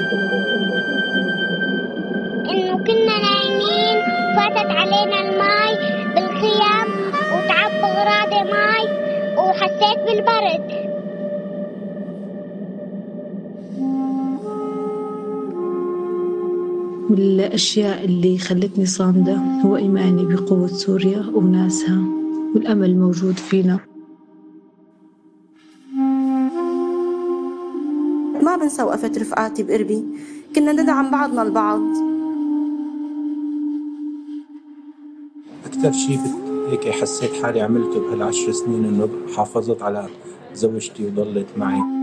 [2.52, 3.98] إنه كنا نايمين
[4.36, 5.78] فاتت علينا الماي
[6.16, 6.88] بالخيام
[7.34, 8.88] وتعب غراضي ماي
[9.38, 10.83] وحسيت بالبرد.
[17.10, 22.02] والأشياء اللي خلتني صامدة هو إيماني بقوة سوريا وناسها
[22.56, 23.80] والأمل الموجود فينا.
[28.44, 30.04] ما بنسى وقفة رفقاتي بقربي.
[30.56, 31.82] كنا ندعم بعضنا البعض.
[35.66, 36.20] أكثر شيء
[36.70, 40.08] هيك حسيت حالي عملته بهالعشر سنين إنه حافظت على
[40.54, 42.03] زوجتي وضلت معي.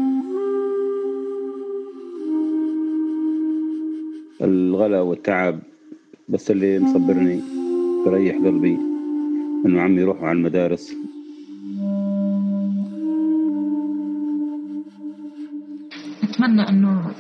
[4.43, 5.59] الغلا والتعب
[6.29, 7.41] بس اللي مصبرني
[8.07, 8.79] بريح قلبي
[9.67, 10.95] إنه عمي يروحوا على المدارس.
[16.25, 17.11] نتمنى إنه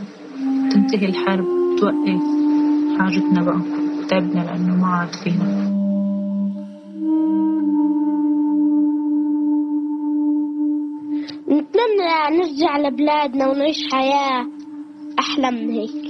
[0.70, 1.44] تنتهي الحرب
[1.78, 2.22] توقف
[2.98, 3.60] حاجتنا بقى
[4.08, 5.70] تعبنا لأنه ما عاد فينا.
[11.48, 14.46] نتمنى نرجع لبلادنا ونعيش حياة
[15.18, 16.09] أحلى من هيك.